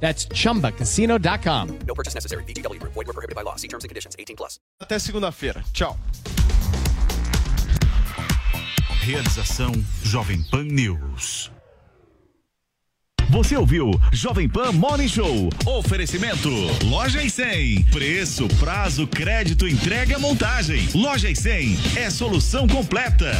That's 0.00 0.28
chumbacasino.com. 0.28 1.78
No 1.86 1.94
purchase 1.94 2.14
necessary. 2.14 2.44
VGW 2.44 2.78
Group. 2.78 2.94
Void 2.94 3.06
were 3.08 3.12
prohibited 3.12 3.34
by 3.34 3.42
law. 3.42 3.56
See 3.56 3.68
terms 3.68 3.84
and 3.84 3.88
conditions. 3.88 4.14
18 4.16 4.36
plus. 4.36 4.60
Até 4.80 4.98
segunda-feira. 4.98 5.64
Tchau. 5.72 5.96
Realização 9.02 9.72
Jovem 10.02 10.42
Pan 10.50 10.64
News. 10.64 11.50
Você 13.30 13.56
ouviu 13.56 13.90
Jovem 14.12 14.48
Pan 14.48 14.72
Morning 14.72 15.08
Show. 15.08 15.50
Oferecimento 15.66 16.48
Loja 16.84 17.22
e 17.22 17.30
100. 17.30 17.84
Preço, 17.90 18.48
prazo, 18.58 19.06
crédito, 19.06 19.66
entrega, 19.66 20.18
montagem. 20.18 20.88
Loja 20.94 21.28
e 21.28 21.36
100 21.36 21.76
é 21.96 22.10
solução 22.10 22.66
completa. 22.68 23.32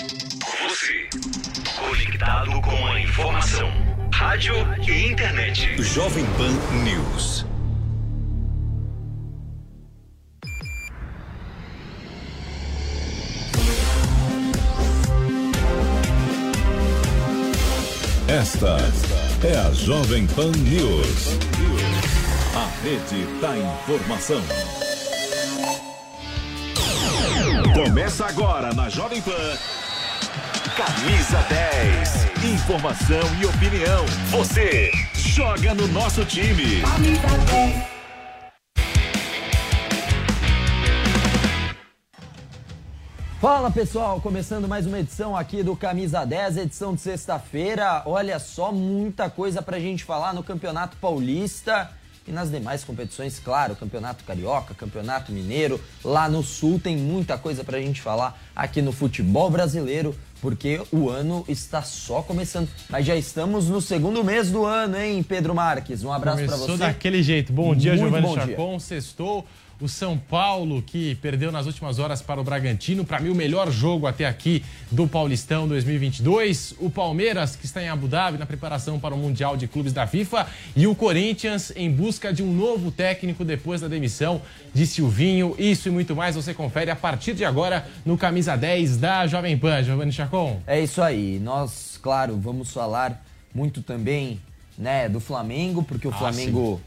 Você, 0.00 1.10
conectado 1.76 2.58
com 2.62 2.86
a 2.86 3.00
informação, 3.02 3.70
rádio 4.10 4.54
e 4.88 5.12
internet. 5.12 5.82
Jovem 5.82 6.24
Pan 6.38 6.52
News. 6.82 7.44
Esta 18.26 18.78
é 19.46 19.58
a 19.58 19.70
Jovem 19.74 20.26
Pan 20.28 20.50
News. 20.52 21.36
A 22.56 22.82
rede 22.82 23.26
da 23.38 23.54
informação. 23.58 24.40
Começa 27.74 28.26
agora 28.26 28.72
na 28.72 28.88
Jovem 28.88 29.20
Pan. 29.20 29.58
Camisa 30.76 31.38
10. 31.48 32.44
Informação 32.44 33.20
e 33.40 33.46
opinião. 33.46 34.04
Você 34.30 34.92
joga 35.14 35.74
no 35.74 35.88
nosso 35.88 36.24
time. 36.24 36.82
Fala 43.40 43.70
pessoal, 43.70 44.20
começando 44.20 44.68
mais 44.68 44.86
uma 44.86 45.00
edição 45.00 45.36
aqui 45.36 45.62
do 45.62 45.74
Camisa 45.74 46.24
10, 46.24 46.58
edição 46.58 46.94
de 46.94 47.00
sexta-feira. 47.00 48.02
Olha 48.06 48.38
só, 48.38 48.70
muita 48.70 49.28
coisa 49.28 49.60
pra 49.60 49.80
gente 49.80 50.04
falar 50.04 50.32
no 50.32 50.44
Campeonato 50.44 50.96
Paulista 50.98 51.90
e 52.28 52.32
nas 52.32 52.50
demais 52.50 52.84
competições, 52.84 53.40
claro, 53.40 53.74
Campeonato 53.74 54.24
Carioca, 54.24 54.74
Campeonato 54.74 55.32
Mineiro. 55.32 55.80
Lá 56.04 56.28
no 56.28 56.42
Sul 56.42 56.78
tem 56.78 56.96
muita 56.96 57.36
coisa 57.36 57.64
pra 57.64 57.80
gente 57.80 58.00
falar 58.00 58.38
aqui 58.54 58.80
no 58.80 58.92
futebol 58.92 59.50
brasileiro, 59.50 60.14
porque 60.40 60.80
o 60.92 61.08
ano 61.08 61.44
está 61.48 61.82
só 61.82 62.22
começando. 62.22 62.68
Mas 62.88 63.06
já 63.06 63.16
estamos 63.16 63.68
no 63.68 63.80
segundo 63.80 64.24
mês 64.24 64.50
do 64.50 64.64
ano, 64.64 64.96
hein, 64.96 65.22
Pedro 65.22 65.54
Marques? 65.54 66.02
Um 66.02 66.12
abraço 66.12 66.44
Começou 66.44 66.68
você. 66.68 66.78
daquele 66.78 67.22
jeito. 67.22 67.52
Bom 67.52 67.74
dia, 67.74 67.96
Giovanni 67.96 68.26
dia. 68.28 68.46
Chacon. 68.46 68.78
Sextou. 68.78 69.46
O 69.80 69.88
São 69.88 70.18
Paulo, 70.18 70.82
que 70.82 71.14
perdeu 71.16 71.50
nas 71.50 71.64
últimas 71.66 71.98
horas 71.98 72.20
para 72.20 72.38
o 72.38 72.44
Bragantino. 72.44 73.02
Para 73.04 73.18
mim, 73.18 73.30
o 73.30 73.34
melhor 73.34 73.70
jogo 73.70 74.06
até 74.06 74.26
aqui 74.26 74.62
do 74.90 75.06
Paulistão 75.08 75.66
2022. 75.66 76.74
O 76.78 76.90
Palmeiras, 76.90 77.56
que 77.56 77.64
está 77.64 77.82
em 77.82 77.88
Abu 77.88 78.06
Dhabi 78.06 78.36
na 78.36 78.44
preparação 78.44 79.00
para 79.00 79.14
o 79.14 79.18
Mundial 79.18 79.56
de 79.56 79.66
Clubes 79.66 79.92
da 79.94 80.06
FIFA. 80.06 80.46
E 80.76 80.86
o 80.86 80.94
Corinthians, 80.94 81.72
em 81.74 81.90
busca 81.90 82.30
de 82.30 82.42
um 82.42 82.52
novo 82.52 82.90
técnico 82.90 83.42
depois 83.44 83.80
da 83.80 83.88
demissão 83.88 84.42
de 84.74 84.86
Silvinho. 84.86 85.54
Isso 85.58 85.88
e 85.88 85.90
muito 85.90 86.14
mais 86.14 86.36
você 86.36 86.52
confere 86.52 86.90
a 86.90 86.96
partir 86.96 87.32
de 87.32 87.44
agora 87.44 87.86
no 88.04 88.18
Camisa 88.18 88.56
10 88.56 88.98
da 88.98 89.26
Jovem 89.26 89.56
Pan. 89.56 89.82
Giovanni 89.82 90.12
Chacon. 90.12 90.60
É 90.66 90.78
isso 90.78 91.00
aí. 91.00 91.38
Nós, 91.42 91.98
claro, 92.02 92.36
vamos 92.36 92.70
falar 92.70 93.24
muito 93.54 93.82
também 93.82 94.38
né, 94.76 95.08
do 95.08 95.20
Flamengo, 95.20 95.82
porque 95.82 96.06
o 96.06 96.10
Ah, 96.10 96.18
Flamengo 96.18 96.80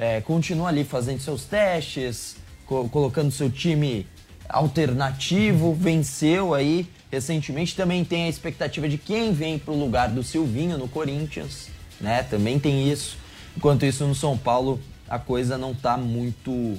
é, 0.00 0.20
continua 0.20 0.68
ali 0.68 0.84
fazendo 0.84 1.20
seus 1.20 1.44
testes, 1.44 2.36
co- 2.66 2.88
colocando 2.88 3.30
seu 3.32 3.50
time 3.50 4.06
alternativo, 4.48 5.74
venceu 5.74 6.54
aí 6.54 6.88
recentemente. 7.10 7.74
Também 7.74 8.04
tem 8.04 8.24
a 8.24 8.28
expectativa 8.28 8.88
de 8.88 8.96
quem 8.96 9.32
vem 9.32 9.58
para 9.58 9.72
o 9.74 9.78
lugar 9.78 10.08
do 10.08 10.22
Silvinho 10.22 10.78
no 10.78 10.86
Corinthians, 10.88 11.68
né? 12.00 12.22
Também 12.22 12.58
tem 12.58 12.90
isso. 12.90 13.16
Enquanto 13.56 13.84
isso, 13.84 14.06
no 14.06 14.14
São 14.14 14.38
Paulo, 14.38 14.80
a 15.08 15.18
coisa 15.18 15.58
não 15.58 15.74
tá 15.74 15.96
muito, 15.96 16.78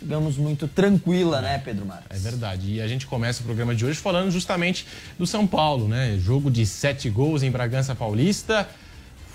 digamos, 0.00 0.36
muito 0.38 0.66
tranquila, 0.66 1.42
né, 1.42 1.58
Pedro 1.58 1.84
Marques? 1.84 2.06
É 2.10 2.18
verdade. 2.18 2.74
E 2.74 2.80
a 2.80 2.88
gente 2.88 3.06
começa 3.06 3.42
o 3.42 3.44
programa 3.44 3.74
de 3.74 3.84
hoje 3.84 3.98
falando 3.98 4.30
justamente 4.30 4.86
do 5.18 5.26
São 5.26 5.46
Paulo, 5.46 5.86
né? 5.88 6.16
Jogo 6.18 6.50
de 6.50 6.64
sete 6.64 7.10
gols 7.10 7.42
em 7.42 7.50
Bragança 7.50 7.94
Paulista. 7.94 8.66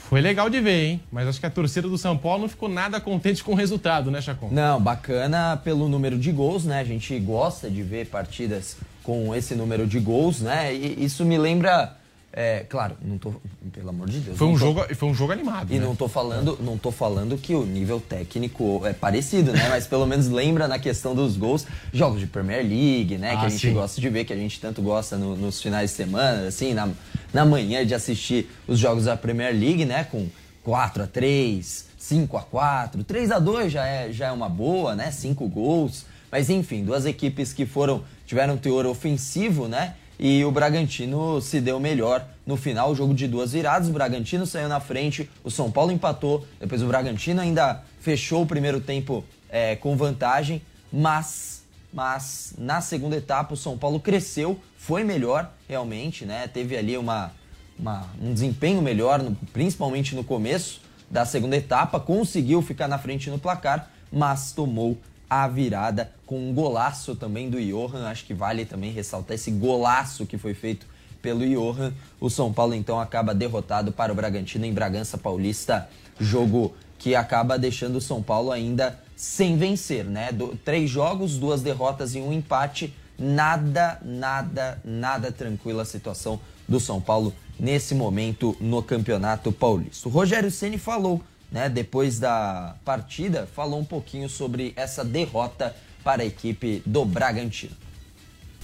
Foi 0.09 0.22
legal 0.22 0.50
de 0.50 0.59
ver, 0.59 0.86
hein? 0.86 1.02
Mas 1.12 1.28
acho 1.28 1.40
que 1.40 1.46
a 1.46 1.52
torcida 1.52 1.88
do 1.88 1.96
São 1.97 2.18
Paulo 2.18 2.42
não 2.42 2.50
ficou 2.50 2.68
nada 2.68 3.00
contente 3.00 3.44
com 3.44 3.52
o 3.52 3.56
resultado, 3.56 4.09
né, 4.09 4.20
Chacon? 4.22 4.50
Não, 4.52 4.81
bacana 4.81 5.56
pelo 5.64 5.88
número 5.88 6.18
de 6.18 6.31
gols, 6.31 6.66
né? 6.66 6.80
A 6.80 6.84
gente 6.84 7.18
gosta 7.20 7.70
de 7.70 7.84
ver 7.84 8.08
partidas 8.08 8.75
com 9.03 9.36
esse 9.36 9.53
número 9.53 9.86
de 9.86 10.00
gols, 10.00 10.42
né? 10.42 10.74
E 10.74 11.06
isso 11.06 11.24
me 11.24 11.38
lembra. 11.38 11.96
é, 12.34 12.66
claro, 12.68 12.96
não 13.03 13.20
tô. 13.20 13.34
Pelo 13.72 13.90
amor 13.90 14.09
de 14.09 14.20
Deus. 14.20 14.36
Foi 14.36 14.47
um, 14.47 14.53
tô- 14.53 14.58
jogo, 14.58 14.96
foi 14.96 15.09
um 15.09 15.14
jogo 15.14 15.31
animado. 15.31 15.72
E 15.72 15.78
né? 15.78 15.86
não 15.86 15.96
tô 15.96 16.08
falando, 16.08 16.58
não 16.59 16.76
tô 16.76 16.90
falando 16.91 17.38
que 17.38 17.53
o 17.53 17.64
nível 17.64 18.00
técnico 18.00 18.81
é 18.86 18.94
parecido, 18.94 19.52
né? 19.52 19.68
Mas 19.70 19.86
pelo 19.86 20.08
menos 20.08 20.28
lembra 20.28 20.68
na 20.68 20.80
questão 20.80 21.14
dos 21.14 21.38
gols, 21.38 21.68
jogos 21.94 22.20
de 22.20 22.26
Premier 22.26 22.64
League, 22.66 23.16
né? 23.20 23.30
que 23.31 23.36
Ah, 23.36 23.41
a 23.46 23.50
gente 23.50 23.68
sim. 23.68 23.74
gosta 23.74 24.02
de 24.02 24.09
ver, 24.09 24.26
que 24.26 24.34
a 24.34 24.36
gente 24.36 24.59
tanto 24.59 24.81
gosta 24.81 25.18
no- 25.18 25.36
nos 25.36 25.62
finais 25.62 25.91
de 25.91 25.97
semana, 25.97 26.47
assim, 26.47 26.74
na, 26.74 26.90
na 27.34 27.45
manhã 27.45 27.85
de 27.85 27.94
assistir 27.94 28.50
os 28.67 28.79
jogos 28.79 29.06
da 29.06 29.16
Premier 29.16 29.53
League, 29.53 29.85
né? 29.85 30.03
Com 30.03 30.28
4 30.63 31.03
a 31.03 31.07
3 31.07 31.90
5 31.97 32.38
a 32.38 32.41
4 32.41 33.03
3 33.03 33.31
a 33.31 33.40
2 33.40 33.72
já 33.72 33.85
é, 33.85 34.12
já 34.12 34.28
é 34.28 34.31
uma 34.31 34.50
boa, 34.50 34.95
né? 34.95 35.12
Cinco 35.12 35.47
gols. 35.47 36.06
Mas 36.31 36.50
enfim, 36.50 36.84
duas 36.84 37.06
equipes 37.06 37.51
que 37.53 37.66
foram 37.66 38.03
tiveram 38.25 38.57
teor 38.57 38.85
ofensivo, 38.85 39.67
né? 39.67 39.95
E 40.19 40.44
o 40.44 40.51
Bragantino 40.51 41.40
se 41.41 41.62
deu 41.62 41.79
melhor 41.79 42.28
no 42.45 42.57
final, 42.57 42.94
jogo 42.94 43.13
de 43.13 43.28
duas 43.28 43.53
viradas. 43.53 43.88
O 43.88 43.94
Bragantino 43.94 44.46
saiu 44.46 44.67
na 44.67 44.79
frente, 44.79 45.29
o 45.44 45.50
São 45.50 45.72
Paulo 45.72 45.91
empatou. 45.91 46.46
Depois 46.59 46.81
o 46.81 46.88
Bragantino 46.88 47.40
ainda 47.40 47.84
fechou 48.01 48.41
o 48.41 48.46
primeiro 48.46 48.81
tempo 48.81 49.23
é, 49.50 49.75
com 49.75 49.96
vantagem, 49.96 50.61
mas, 50.91 51.59
mas 51.91 52.53
na 52.57 52.81
segunda 52.81 53.16
etapa 53.16 53.53
o 53.53 53.57
São 53.57 53.77
Paulo 53.77 54.00
cresceu, 54.00 54.59
foi 54.77 55.03
melhor 55.03 55.51
realmente, 55.67 56.25
né? 56.25 56.47
Teve 56.47 56.77
ali 56.77 56.97
uma, 56.97 57.31
uma- 57.77 58.05
um 58.22 58.33
desempenho 58.33 58.81
melhor, 58.81 59.22
no- 59.22 59.35
principalmente 59.53 60.16
no 60.16 60.23
começo 60.23 60.81
da 61.09 61.25
segunda 61.25 61.55
etapa, 61.57 61.99
conseguiu 61.99 62.61
ficar 62.61 62.88
na 62.88 62.97
frente 62.99 63.29
no 63.29 63.39
placar, 63.39 63.89
mas 64.11 64.51
tomou 64.51 64.97
a 65.29 65.47
virada 65.47 66.11
com 66.25 66.49
um 66.49 66.53
golaço 66.53 67.16
também 67.16 67.49
do 67.49 67.59
Johan. 67.61 68.07
Acho 68.07 68.25
que 68.25 68.33
vale 68.33 68.66
também 68.66 68.91
ressaltar 68.91 69.35
esse 69.35 69.49
golaço 69.51 70.25
que 70.25 70.38
foi 70.38 70.53
feito 70.53 70.85
pelo 71.22 71.46
Johan. 71.47 71.93
O 72.19 72.29
São 72.29 72.53
Paulo 72.53 72.73
então 72.75 72.99
acaba 72.99 73.34
derrotado 73.34 73.91
para 73.91 74.11
o 74.11 74.16
Bragantino 74.16 74.66
em 74.66 74.73
Bragança 74.73 75.17
Paulista, 75.17 75.90
jogo 76.19 76.73
que 76.97 77.16
acaba 77.16 77.58
deixando 77.58 77.96
o 77.97 78.02
São 78.02 78.22
Paulo 78.22 78.52
ainda 78.52 78.99
sem 79.19 79.57
vencer, 79.57 80.05
né? 80.05 80.31
Do- 80.31 80.57
três 80.63 80.89
jogos, 80.89 81.35
duas 81.37 81.61
derrotas 81.61 82.16
e 82.16 82.19
um 82.21 82.31
empate. 82.31 82.93
Nada, 83.17 83.99
nada, 84.01 84.79
nada 84.85 85.29
tranquila 85.29 85.81
a 85.81 85.85
situação 85.85 86.39
do 86.66 86.79
São 86.79 87.01
Paulo 87.01 87.33
nesse 87.59 87.93
momento 87.93 88.55
no 88.61 88.81
Campeonato 88.81 89.51
Paulista. 89.51 90.07
O 90.07 90.11
Rogério 90.11 90.49
Ceni 90.49 90.77
falou, 90.77 91.21
né, 91.51 91.67
depois 91.67 92.17
da 92.17 92.77
partida, 92.85 93.45
falou 93.53 93.77
um 93.81 93.83
pouquinho 93.83 94.29
sobre 94.29 94.71
essa 94.77 95.03
derrota 95.03 95.75
para 96.01 96.23
a 96.23 96.25
equipe 96.25 96.81
do 96.85 97.03
Bragantino. 97.03 97.75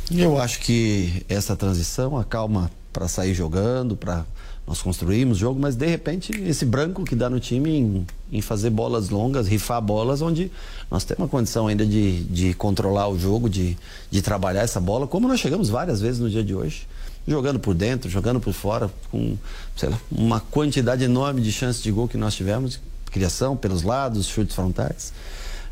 Eu 0.09 0.39
acho 0.39 0.61
que 0.61 1.25
essa 1.27 1.53
transição 1.57 2.15
acalma 2.15 2.71
para 2.93 3.09
sair 3.09 3.33
jogando, 3.33 3.97
para 3.97 4.25
nós 4.67 4.81
construirmos 4.81 5.37
jogo, 5.37 5.59
mas 5.59 5.75
de 5.75 5.85
repente 5.85 6.31
esse 6.41 6.65
branco 6.65 7.03
que 7.03 7.15
dá 7.15 7.29
no 7.29 7.39
time 7.39 7.69
em, 7.69 8.07
em 8.31 8.41
fazer 8.41 8.71
bolas 8.71 9.09
longas, 9.09 9.47
rifar 9.47 9.81
bolas, 9.81 10.21
onde 10.21 10.51
nós 10.89 11.03
temos 11.03 11.21
uma 11.21 11.27
condição 11.27 11.67
ainda 11.67 11.85
de, 11.85 12.23
de 12.23 12.53
controlar 12.55 13.07
o 13.07 13.17
jogo, 13.17 13.47
de, 13.47 13.77
de 14.09 14.21
trabalhar 14.21 14.61
essa 14.61 14.79
bola, 14.79 15.05
como 15.05 15.27
nós 15.27 15.39
chegamos 15.39 15.69
várias 15.69 16.01
vezes 16.01 16.19
no 16.19 16.29
dia 16.29 16.43
de 16.43 16.55
hoje, 16.55 16.87
jogando 17.27 17.59
por 17.59 17.75
dentro, 17.75 18.09
jogando 18.09 18.39
por 18.39 18.53
fora, 18.53 18.89
com 19.11 19.37
lá, 19.83 19.99
uma 20.11 20.39
quantidade 20.39 21.03
enorme 21.03 21.41
de 21.41 21.51
chances 21.51 21.83
de 21.83 21.91
gol 21.91 22.07
que 22.07 22.17
nós 22.17 22.33
tivemos, 22.33 22.79
criação 23.11 23.55
pelos 23.55 23.83
lados, 23.83 24.25
chutes 24.25 24.55
frontais. 24.55 25.13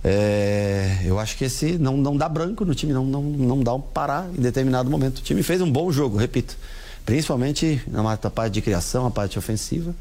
É, 0.04 1.00
eu 1.06 1.18
acho 1.18 1.38
que 1.38 1.46
esse 1.46 1.78
não, 1.78 1.98
não 1.98 2.16
dá 2.16 2.28
branco 2.28 2.66
no 2.66 2.76
time, 2.76 2.94
não, 2.94 3.06
não, 3.06 3.24
não 3.24 3.64
dá 3.64 3.74
um 3.74 3.80
parar 3.80 4.30
em 4.38 4.42
determinado 4.42 4.90
momento. 4.90 5.20
O 5.20 5.22
time 5.22 5.42
fez 5.42 5.62
um 5.62 5.72
bom 5.72 5.92
jogo, 5.92 6.18
repito 6.18 6.58
principalmente 7.06 7.82
na 7.88 8.18
parte 8.18 8.54
de 8.54 8.62
criação, 8.62 9.06
a 9.06 9.12
parte 9.12 9.38
ofensiva, 9.38 9.94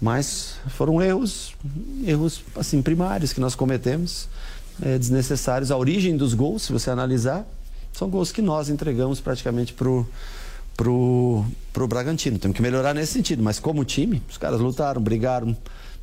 mas 0.00 0.54
foram 0.68 1.02
erros, 1.02 1.54
erros 2.04 2.42
assim 2.54 2.82
primários 2.82 3.32
que 3.32 3.40
nós 3.40 3.54
cometemos, 3.54 4.28
é, 4.82 4.98
desnecessários. 4.98 5.70
A 5.70 5.76
origem 5.76 6.16
dos 6.16 6.34
gols, 6.34 6.62
se 6.62 6.72
você 6.72 6.90
analisar, 6.90 7.46
são 7.92 8.08
gols 8.08 8.30
que 8.30 8.42
nós 8.42 8.68
entregamos 8.68 9.20
praticamente 9.20 9.72
pro 9.72 10.06
pro 10.76 11.44
pro 11.72 11.88
Bragantino. 11.88 12.38
Temos 12.38 12.54
que 12.54 12.62
melhorar 12.62 12.94
nesse 12.94 13.12
sentido, 13.12 13.42
mas 13.42 13.58
como 13.58 13.84
time, 13.84 14.22
os 14.28 14.36
caras 14.36 14.60
lutaram, 14.60 15.00
brigaram, 15.00 15.56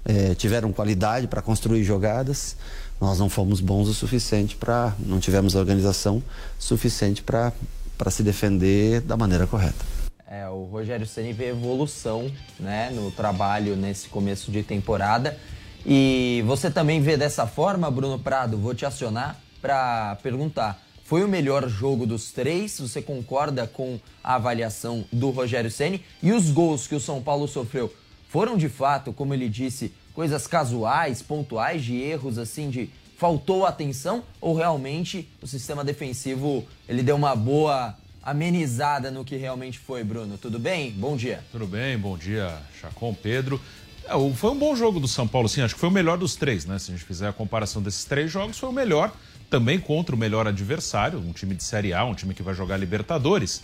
é, 0.04 0.34
tiveram 0.34 0.72
qualidade 0.74 1.28
para 1.28 1.42
construir 1.42 1.84
jogadas. 1.84 2.56
Nós 3.00 3.20
não 3.20 3.30
fomos 3.30 3.60
bons 3.60 3.88
o 3.90 3.94
suficiente 3.94 4.56
para, 4.56 4.96
não 5.00 5.20
tivemos 5.20 5.56
organização 5.56 6.24
suficiente 6.58 7.22
para 7.22 7.54
para 7.96 8.10
se 8.10 8.24
defender 8.24 9.02
da 9.02 9.16
maneira 9.16 9.46
correta. 9.46 9.93
É, 10.35 10.50
o 10.50 10.63
Rogério 10.63 11.06
Ceni 11.06 11.31
vê 11.31 11.50
evolução 11.50 12.25
né, 12.59 12.89
no 12.89 13.12
trabalho 13.12 13.75
nesse 13.75 14.09
começo 14.09 14.51
de 14.51 14.63
temporada. 14.63 15.38
E 15.85 16.44
você 16.47 16.71
também 16.71 17.00
vê 17.00 17.15
dessa 17.15 17.45
forma, 17.45 17.91
Bruno 17.91 18.18
Prado? 18.18 18.57
Vou 18.57 18.74
te 18.74 18.83
acionar 18.83 19.39
para 19.62 20.18
perguntar. 20.24 20.81
Foi 21.03 21.24
o 21.24 21.27
melhor 21.27 21.69
jogo 21.69 22.07
dos 22.07 22.31
três? 22.31 22.80
Você 22.80 23.00
concorda 23.00 23.68
com 23.68 24.00
a 24.24 24.33
avaliação 24.33 25.06
do 25.13 25.30
Rogério 25.30 25.69
Ceni? 25.69 26.03
E 26.24 26.31
os 26.31 26.50
gols 26.50 26.88
que 26.88 26.95
o 26.95 27.00
São 27.00 27.21
Paulo 27.21 27.47
sofreu 27.47 27.94
foram 28.27 28.57
de 28.57 28.69
fato, 28.69 29.13
como 29.13 29.35
ele 29.35 29.47
disse, 29.47 29.94
coisas 30.15 30.47
casuais, 30.47 31.21
pontuais, 31.21 31.83
de 31.83 32.01
erros 32.01 32.39
assim, 32.39 32.71
de 32.71 32.89
faltou 33.19 33.68
atenção? 33.68 34.24
Ou 34.41 34.56
realmente 34.56 35.30
o 35.44 35.45
sistema 35.45 35.83
defensivo 35.83 36.65
ele 36.89 37.03
deu 37.03 37.18
uma 37.18 37.35
boa 37.35 37.95
amenizada 38.24 39.12
no 39.12 39.25
que 39.25 39.36
realmente 39.36 39.78
foi, 39.78 40.04
Bruno. 40.04 40.38
Tudo 40.38 40.58
bem? 40.58 40.92
Bom 40.92 41.18
dia. 41.18 41.44
Tudo 41.52 41.68
bem, 41.68 41.98
bom 41.98 42.18
dia, 42.18 42.58
Chacon, 42.80 43.14
Pedro. 43.14 43.60
É, 44.06 44.34
foi 44.34 44.52
um 44.52 44.58
bom 44.58 44.75
jogo 44.75 45.00
do 45.00 45.08
São 45.08 45.28
Paulo, 45.28 45.50
sim. 45.50 45.62
Acho 45.62 45.74
que 45.74 45.80
foi 45.80 45.90
o 45.90 45.92
melhor 45.92 46.18
dos 46.18 46.36
três, 46.36 46.66
né? 46.66 46.80
Se 46.80 46.92
a 46.92 46.96
gente 46.96 47.06
fizer 47.06 47.28
a 47.28 47.34
comparação 47.34 47.81
desses 47.81 48.06
três 48.06 48.31
jogos, 48.31 48.58
foi 48.58 48.70
o 48.70 48.74
melhor. 48.74 49.14
Também 49.50 49.80
contra 49.80 50.16
o 50.16 50.18
melhor 50.18 50.48
adversário, 50.48 51.20
um 51.20 51.31
time 51.31 51.54
de 51.54 51.64
Série 51.64 51.94
A, 51.94 52.04
um 52.06 52.16
time 52.16 52.34
que 52.34 52.42
vai 52.42 52.54
jogar 52.54 52.78
Libertadores. 52.78 53.62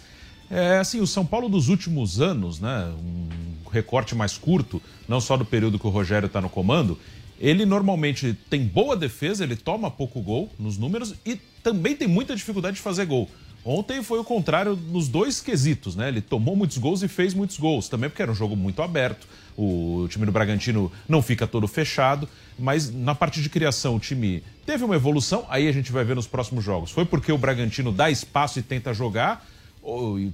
É 0.49 0.77
assim, 0.77 0.99
o 0.99 1.07
São 1.07 1.25
Paulo 1.25 1.47
dos 1.47 1.69
últimos 1.69 2.19
anos, 2.19 2.59
né? 2.59 2.93
Um 2.99 3.29
recorte 3.71 4.13
mais 4.15 4.37
curto, 4.37 4.81
não 5.07 5.21
só 5.21 5.37
do 5.37 5.45
período 5.45 5.79
que 5.79 5.87
o 5.87 5.89
Rogério 5.89 6.25
está 6.27 6.41
no 6.41 6.49
comando. 6.49 6.97
Ele 7.39 7.65
normalmente 7.65 8.37
tem 8.49 8.65
boa 8.65 8.97
defesa, 8.97 9.43
ele 9.43 9.55
toma 9.55 9.89
pouco 9.89 10.21
gol 10.21 10.51
nos 10.59 10.77
números 10.77 11.15
e 11.25 11.37
também 11.63 11.95
tem 11.95 12.07
muita 12.07 12.35
dificuldade 12.35 12.75
de 12.75 12.81
fazer 12.81 13.05
gol. 13.05 13.29
Ontem 13.71 14.01
foi 14.01 14.17
o 14.17 14.23
contrário 14.23 14.75
nos 14.75 15.07
dois 15.07 15.39
quesitos, 15.39 15.95
né? 15.95 16.07
Ele 16.07 16.21
tomou 16.21 16.55
muitos 16.55 16.79
gols 16.79 17.03
e 17.03 17.07
fez 17.07 17.35
muitos 17.35 17.59
gols, 17.59 17.87
também 17.87 18.09
porque 18.09 18.19
era 18.19 18.31
um 18.31 18.33
jogo 18.33 18.55
muito 18.55 18.81
aberto. 18.81 19.27
O 19.55 20.07
time 20.09 20.25
do 20.25 20.31
Bragantino 20.31 20.91
não 21.07 21.21
fica 21.21 21.45
todo 21.45 21.67
fechado, 21.67 22.27
mas 22.57 22.91
na 22.91 23.13
parte 23.13 23.43
de 23.43 23.47
criação 23.47 23.97
o 23.97 23.99
time 23.99 24.43
teve 24.65 24.83
uma 24.83 24.95
evolução, 24.95 25.45
aí 25.47 25.67
a 25.67 25.71
gente 25.71 25.91
vai 25.91 26.03
ver 26.03 26.15
nos 26.15 26.25
próximos 26.25 26.63
jogos. 26.63 26.89
Foi 26.89 27.05
porque 27.05 27.31
o 27.31 27.37
Bragantino 27.37 27.91
dá 27.91 28.09
espaço 28.09 28.57
e 28.57 28.63
tenta 28.63 28.91
jogar, 28.91 29.47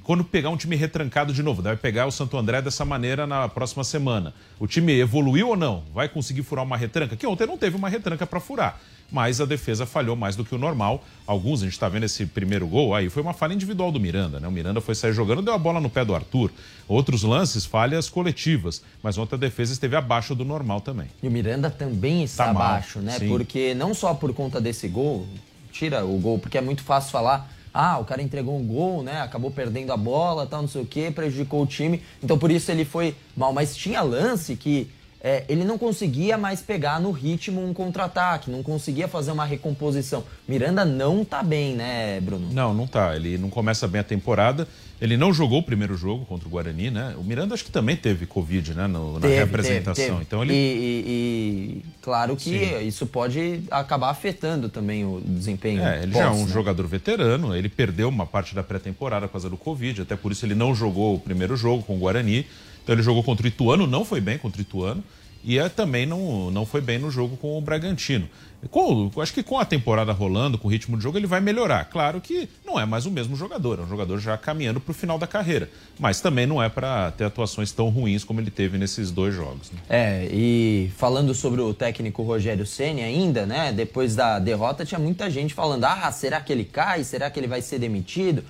quando 0.04 0.24
pegar 0.24 0.50
um 0.50 0.58
time 0.58 0.76
retrancado 0.76 1.34
de 1.34 1.42
novo, 1.42 1.62
vai 1.62 1.78
pegar 1.78 2.06
o 2.06 2.12
Santo 2.12 2.38
André 2.38 2.62
dessa 2.62 2.84
maneira 2.84 3.26
na 3.26 3.48
próxima 3.48 3.84
semana. 3.84 4.34
O 4.60 4.68
time 4.68 5.00
evoluiu 5.00 5.50
ou 5.50 5.56
não? 5.56 5.84
Vai 5.94 6.10
conseguir 6.10 6.44
furar 6.44 6.66
uma 6.66 6.76
retranca? 6.76 7.16
Que 7.16 7.28
ontem 7.28 7.48
não 7.48 7.58
teve 7.58 7.76
uma 7.76 7.88
retranca 7.88 8.26
para 8.26 8.40
furar 8.40 8.80
mas 9.12 9.40
a 9.40 9.46
defesa 9.46 9.86
falhou 9.86 10.16
mais 10.16 10.36
do 10.36 10.44
que 10.44 10.54
o 10.54 10.58
normal. 10.58 11.04
Alguns, 11.26 11.62
a 11.62 11.66
gente 11.66 11.74
está 11.74 11.88
vendo 11.88 12.04
esse 12.04 12.26
primeiro 12.26 12.68
gol 12.68 12.96
aí, 12.96 13.10
foi 13.10 13.22
uma 13.22 13.34
falha 13.34 13.54
individual 13.54 13.92
do 13.92 14.00
Miranda, 14.00 14.40
né? 14.40 14.48
O 14.48 14.52
Miranda 14.52 14.82
foi 14.82 14.96
sair 14.96 15.14
jogando, 15.14 15.42
deu 15.42 15.54
a 15.54 15.58
bola 15.58 15.80
no 15.80 15.90
pé 15.90 16.04
do 16.04 16.16
Arthur. 16.16 16.52
Outros 16.88 17.24
lances, 17.24 17.66
falhas 17.66 18.10
coletivas, 18.10 18.82
mas 19.02 19.18
ontem 19.18 19.36
a 19.36 19.38
defesa 19.38 19.74
esteve 19.74 19.96
abaixo 19.96 20.36
do 20.36 20.46
normal 20.46 20.82
também. 20.82 21.08
E 21.22 21.28
o 21.28 21.32
Miranda 21.32 21.70
também 21.70 22.24
está 22.24 22.46
tá 22.46 22.52
abaixo, 22.52 23.00
mal, 23.00 23.06
né? 23.06 23.20
Sim. 23.20 23.28
Porque 23.28 23.74
não 23.74 23.94
só 23.94 24.14
por 24.14 24.34
conta 24.34 24.60
desse 24.60 24.88
gol, 24.88 25.28
tira 25.72 26.06
o 26.06 26.18
gol, 26.20 26.40
porque 26.40 26.58
é 26.58 26.62
muito 26.62 26.84
fácil 26.84 27.12
falar 27.12 27.52
ah, 27.78 27.98
o 28.00 28.06
cara 28.06 28.22
entregou 28.22 28.58
um 28.58 28.66
gol, 28.66 29.04
né? 29.04 29.20
Acabou 29.20 29.52
perdendo 29.52 29.92
a 29.92 29.98
bola, 29.98 30.48
tal, 30.48 30.62
não 30.62 30.70
sei 30.70 30.82
o 30.82 30.86
quê, 30.86 31.12
prejudicou 31.14 31.62
o 31.62 31.66
time. 31.66 32.02
Então 32.24 32.40
por 32.40 32.50
isso 32.50 32.72
ele 32.72 32.86
foi 32.86 33.14
mal. 33.36 33.52
Mas 33.52 33.76
tinha 33.76 34.02
lance 34.02 34.56
que 34.56 34.90
é, 35.20 35.44
ele 35.50 35.66
não 35.66 35.78
conseguia 35.78 36.38
mais 36.38 36.62
pegar 36.62 37.02
no 37.02 37.12
ritmo 37.12 37.62
um 37.62 37.74
contra-ataque, 37.74 38.50
não 38.50 38.64
conseguia 38.64 39.10
fazer 39.10 39.32
uma 39.32 39.44
recomposição. 39.44 40.24
Miranda 40.48 40.86
não 40.86 41.26
tá 41.26 41.44
bem, 41.44 41.76
né, 41.76 42.22
Bruno? 42.22 42.48
Não, 42.54 42.74
não 42.74 42.88
tá. 42.88 43.14
Ele 43.14 43.38
não 43.38 43.50
começa 43.50 43.88
bem 43.90 44.00
a 44.00 44.06
temporada. 44.06 44.66
Ele 45.00 45.18
não 45.18 45.34
jogou 45.34 45.60
o 45.60 45.64
primeiro 45.64 45.98
jogo 45.98 46.26
contra 46.26 46.48
o 46.48 46.52
Guarani, 46.52 46.90
né? 46.90 47.16
O 47.18 47.24
Miranda 47.24 47.54
acho 47.54 47.66
que 47.66 47.72
também 47.72 47.98
teve 47.98 48.26
Covid, 48.26 48.74
né? 48.74 48.88
No, 48.88 49.20
teve, 49.20 49.36
na 49.36 49.42
representação. 49.42 49.94
Teve, 49.94 50.10
teve. 50.10 50.22
Então 50.22 50.44
ele... 50.44 50.54
E, 50.54 50.58
e, 50.58 51.82
e 51.82 51.86
claro 52.02 52.36
que 52.36 52.60
Sim. 52.60 52.88
isso 52.88 53.06
pode 53.06 53.64
acabar 53.70 54.10
afetando 54.10 54.70
também 54.70 55.04
o 55.04 55.22
desempenho. 55.26 55.84
É, 55.84 56.04
ele 56.04 56.14
já 56.14 56.26
é 56.26 56.30
um 56.30 56.46
né? 56.46 56.52
jogador 56.52 56.88
veterano, 56.88 57.56
ele 57.56 57.68
perdeu 57.68 58.08
uma 58.08 58.26
parte 58.26 58.56
da 58.56 58.64
pré-temporada 58.64 59.28
por 59.28 59.34
causa 59.34 59.50
do 59.50 59.58
Covid, 59.58 60.04
até 60.04 60.16
por 60.16 60.32
isso 60.32 60.46
ele 60.46 60.56
não 60.56 60.74
jogou 60.74 61.16
o 61.16 61.20
primeiro 61.20 61.58
jogo 61.58 61.84
com 61.84 61.96
o 61.96 62.00
Guarani. 62.00 62.46
Então 62.82 62.96
ele 62.96 63.02
jogou 63.02 63.24
contra 63.24 63.46
o 63.46 63.48
Ituano, 63.48 63.86
não 63.86 64.06
foi 64.06 64.22
bem 64.22 64.38
contra 64.38 64.60
o 64.60 64.62
Ituano. 64.62 65.04
E 65.46 65.60
é, 65.60 65.70
também 65.70 66.08
não, 66.08 66.50
não 66.50 66.66
foi 66.66 66.82
bem 66.82 66.98
no 66.98 67.12
jogo 67.12 67.38
com 67.38 67.56
o 67.56 67.62
Bragantino. 67.62 68.28
Com, 68.72 69.12
acho 69.22 69.32
que 69.32 69.44
com 69.44 69.60
a 69.60 69.66
temporada 69.66 70.12
rolando, 70.12 70.58
com 70.58 70.68
o 70.68 70.72
ritmo 70.72 70.98
de 70.98 71.04
jogo, 71.04 71.20
ele 71.20 71.28
vai 71.28 71.40
melhorar. 71.40 71.86
Claro 71.86 72.20
que 72.20 72.50
não 72.66 72.80
é 72.80 72.86
mais 72.86 73.06
o 73.06 73.12
mesmo 73.12 73.36
jogador, 73.36 73.78
é 73.78 73.84
um 73.84 73.88
jogador 73.88 74.18
já 74.18 74.36
caminhando 74.38 74.80
para 74.80 74.90
o 74.90 74.94
final 74.94 75.20
da 75.20 75.28
carreira. 75.28 75.70
Mas 76.00 76.20
também 76.20 76.48
não 76.48 76.62
é 76.62 76.68
para 76.68 77.12
ter 77.12 77.26
atuações 77.26 77.72
tão 77.72 77.90
ruins 77.90 78.24
como 78.24 78.42
ele 78.42 78.50
teve 78.50 78.80
nesses 78.80 79.12
dois 79.12 79.36
jogos. 79.36 79.72
Né? 79.72 79.80
É, 79.88 80.28
e 80.32 80.92
falando 80.98 81.34
sobre 81.36 81.62
o 81.62 81.76
técnico 81.76 82.24
Rogério 82.24 82.66
Ceni 82.66 83.04
ainda, 83.04 83.46
né? 83.46 83.72
Depois 83.72 84.16
da 84.16 84.40
derrota, 84.40 84.84
tinha 84.84 85.00
muita 85.00 85.30
gente 85.30 85.54
falando: 85.54 85.84
ah, 85.86 86.12
será 86.12 86.42
que 86.42 86.52
ele 86.52 86.66
cai? 86.66 87.04
Será 87.04 87.30
que 87.30 87.40
ele 87.40 87.48
vai 87.48 87.62
ser 87.62 87.78
demitido? 87.78 88.44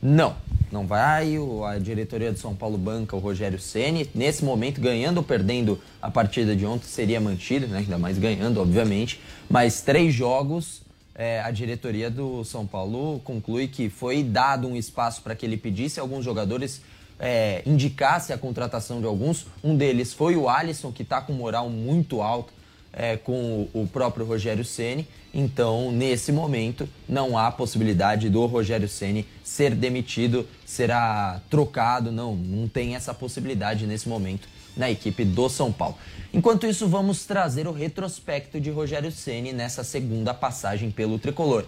Não, 0.00 0.36
não 0.70 0.86
vai. 0.86 1.34
A 1.66 1.78
diretoria 1.78 2.32
do 2.32 2.38
São 2.38 2.54
Paulo 2.54 2.78
banca 2.78 3.16
o 3.16 3.18
Rogério 3.18 3.58
Ceni. 3.58 4.08
Nesse 4.14 4.44
momento, 4.44 4.80
ganhando 4.80 5.18
ou 5.18 5.22
perdendo 5.22 5.80
a 6.00 6.10
partida 6.10 6.54
de 6.54 6.64
ontem, 6.64 6.86
seria 6.86 7.20
mantido, 7.20 7.66
né? 7.66 7.78
ainda 7.78 7.98
mais 7.98 8.18
ganhando, 8.18 8.60
obviamente. 8.60 9.20
Mas 9.50 9.80
três 9.80 10.14
jogos, 10.14 10.82
é, 11.14 11.40
a 11.40 11.50
diretoria 11.50 12.10
do 12.10 12.44
São 12.44 12.66
Paulo 12.66 13.20
conclui 13.24 13.66
que 13.66 13.88
foi 13.90 14.22
dado 14.22 14.68
um 14.68 14.76
espaço 14.76 15.20
para 15.22 15.34
que 15.34 15.44
ele 15.44 15.56
pedisse 15.56 15.98
alguns 15.98 16.24
jogadores. 16.24 16.80
É, 17.20 17.62
indicasse 17.66 18.32
a 18.32 18.38
contratação 18.38 19.00
de 19.00 19.06
alguns. 19.06 19.48
Um 19.64 19.76
deles 19.76 20.12
foi 20.14 20.36
o 20.36 20.48
Alisson, 20.48 20.92
que 20.92 21.02
está 21.02 21.20
com 21.20 21.32
moral 21.32 21.68
muito 21.68 22.22
alto 22.22 22.52
é, 22.98 23.16
com 23.16 23.68
o 23.72 23.86
próprio 23.86 24.26
Rogério 24.26 24.64
Ceni. 24.64 25.06
Então, 25.32 25.92
nesse 25.92 26.32
momento, 26.32 26.88
não 27.08 27.38
há 27.38 27.48
possibilidade 27.52 28.28
do 28.28 28.44
Rogério 28.46 28.88
Ceni 28.88 29.24
ser 29.44 29.72
demitido, 29.74 30.46
será 30.66 31.40
trocado. 31.48 32.10
Não, 32.10 32.34
não 32.34 32.66
tem 32.66 32.96
essa 32.96 33.14
possibilidade 33.14 33.86
nesse 33.86 34.08
momento 34.08 34.48
na 34.76 34.90
equipe 34.90 35.24
do 35.24 35.48
São 35.48 35.72
Paulo. 35.72 35.96
Enquanto 36.34 36.66
isso, 36.66 36.88
vamos 36.88 37.24
trazer 37.24 37.68
o 37.68 37.72
retrospecto 37.72 38.60
de 38.60 38.70
Rogério 38.70 39.12
Ceni 39.12 39.52
nessa 39.52 39.84
segunda 39.84 40.34
passagem 40.34 40.90
pelo 40.90 41.18
tricolor. 41.18 41.64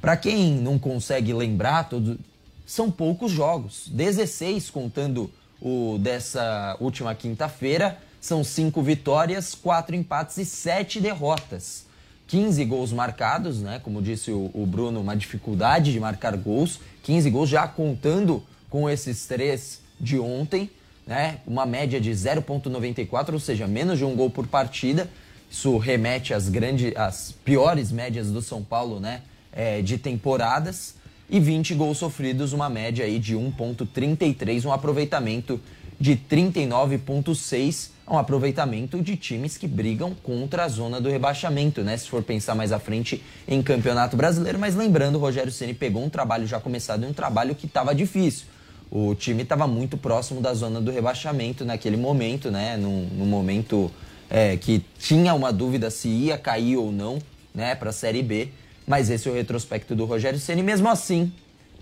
Para 0.00 0.16
quem 0.16 0.52
não 0.52 0.78
consegue 0.78 1.32
lembrar, 1.32 1.88
todo, 1.88 2.18
são 2.64 2.88
poucos 2.88 3.32
jogos, 3.32 3.88
16 3.88 4.70
contando 4.70 5.30
o 5.60 5.98
dessa 5.98 6.76
última 6.78 7.14
quinta-feira 7.16 7.98
são 8.20 8.42
cinco 8.42 8.82
vitórias, 8.82 9.54
quatro 9.54 9.94
empates 9.94 10.36
e 10.38 10.44
sete 10.44 11.00
derrotas. 11.00 11.86
15 12.26 12.62
gols 12.66 12.92
marcados, 12.92 13.60
né? 13.62 13.80
Como 13.82 14.02
disse 14.02 14.30
o, 14.30 14.66
Bruno, 14.66 15.00
uma 15.00 15.16
dificuldade 15.16 15.92
de 15.92 15.98
marcar 15.98 16.36
gols. 16.36 16.78
15 17.02 17.30
gols 17.30 17.48
já 17.48 17.66
contando 17.66 18.42
com 18.68 18.88
esses 18.88 19.26
três 19.26 19.80
de 19.98 20.18
ontem, 20.18 20.70
né? 21.06 21.38
Uma 21.46 21.64
média 21.64 21.98
de 21.98 22.10
0,94, 22.10 23.32
ou 23.32 23.40
seja, 23.40 23.66
menos 23.66 23.96
de 23.96 24.04
um 24.04 24.14
gol 24.14 24.28
por 24.28 24.46
partida. 24.46 25.08
Isso 25.50 25.78
remete 25.78 26.34
às 26.34 26.50
grandes, 26.50 26.94
às 26.94 27.32
piores 27.32 27.90
médias 27.90 28.30
do 28.30 28.42
São 28.42 28.62
Paulo, 28.62 29.00
né? 29.00 29.22
É, 29.50 29.80
de 29.80 29.96
temporadas. 29.96 30.94
e 31.30 31.40
20 31.40 31.74
gols 31.74 31.98
sofridos, 31.98 32.52
uma 32.52 32.68
média 32.70 33.04
aí 33.04 33.18
de 33.18 33.36
1.33, 33.36 34.64
um 34.64 34.72
aproveitamento 34.72 35.60
de 36.00 36.16
39.6, 36.16 37.90
um 38.08 38.16
aproveitamento 38.16 39.02
de 39.02 39.16
times 39.16 39.56
que 39.56 39.66
brigam 39.66 40.14
contra 40.22 40.64
a 40.64 40.68
zona 40.68 41.00
do 41.00 41.10
rebaixamento, 41.10 41.82
né? 41.82 41.96
Se 41.96 42.08
for 42.08 42.22
pensar 42.22 42.54
mais 42.54 42.72
à 42.72 42.78
frente 42.78 43.22
em 43.46 43.62
Campeonato 43.62 44.16
Brasileiro, 44.16 44.58
mas 44.58 44.74
lembrando, 44.74 45.16
o 45.16 45.18
Rogério 45.18 45.52
Ceni 45.52 45.74
pegou 45.74 46.04
um 46.04 46.08
trabalho 46.08 46.46
já 46.46 46.60
começado 46.60 47.04
e 47.04 47.06
um 47.06 47.12
trabalho 47.12 47.54
que 47.54 47.66
estava 47.66 47.94
difícil. 47.94 48.46
O 48.90 49.14
time 49.14 49.42
estava 49.42 49.66
muito 49.66 49.98
próximo 49.98 50.40
da 50.40 50.54
zona 50.54 50.80
do 50.80 50.90
rebaixamento 50.90 51.64
naquele 51.64 51.96
momento, 51.96 52.50
né? 52.50 52.76
Num, 52.76 53.06
num 53.12 53.26
momento 53.26 53.90
é, 54.30 54.56
que 54.56 54.82
tinha 54.98 55.34
uma 55.34 55.52
dúvida 55.52 55.90
se 55.90 56.08
ia 56.08 56.38
cair 56.38 56.76
ou 56.76 56.90
não, 56.90 57.18
né? 57.54 57.74
Para 57.74 57.90
a 57.90 57.92
Série 57.92 58.22
B. 58.22 58.48
Mas 58.86 59.10
esse 59.10 59.28
é 59.28 59.30
o 59.30 59.34
retrospecto 59.34 59.94
do 59.94 60.06
Rogério 60.06 60.38
Ceni. 60.38 60.62
Mesmo 60.62 60.88
assim, 60.88 61.30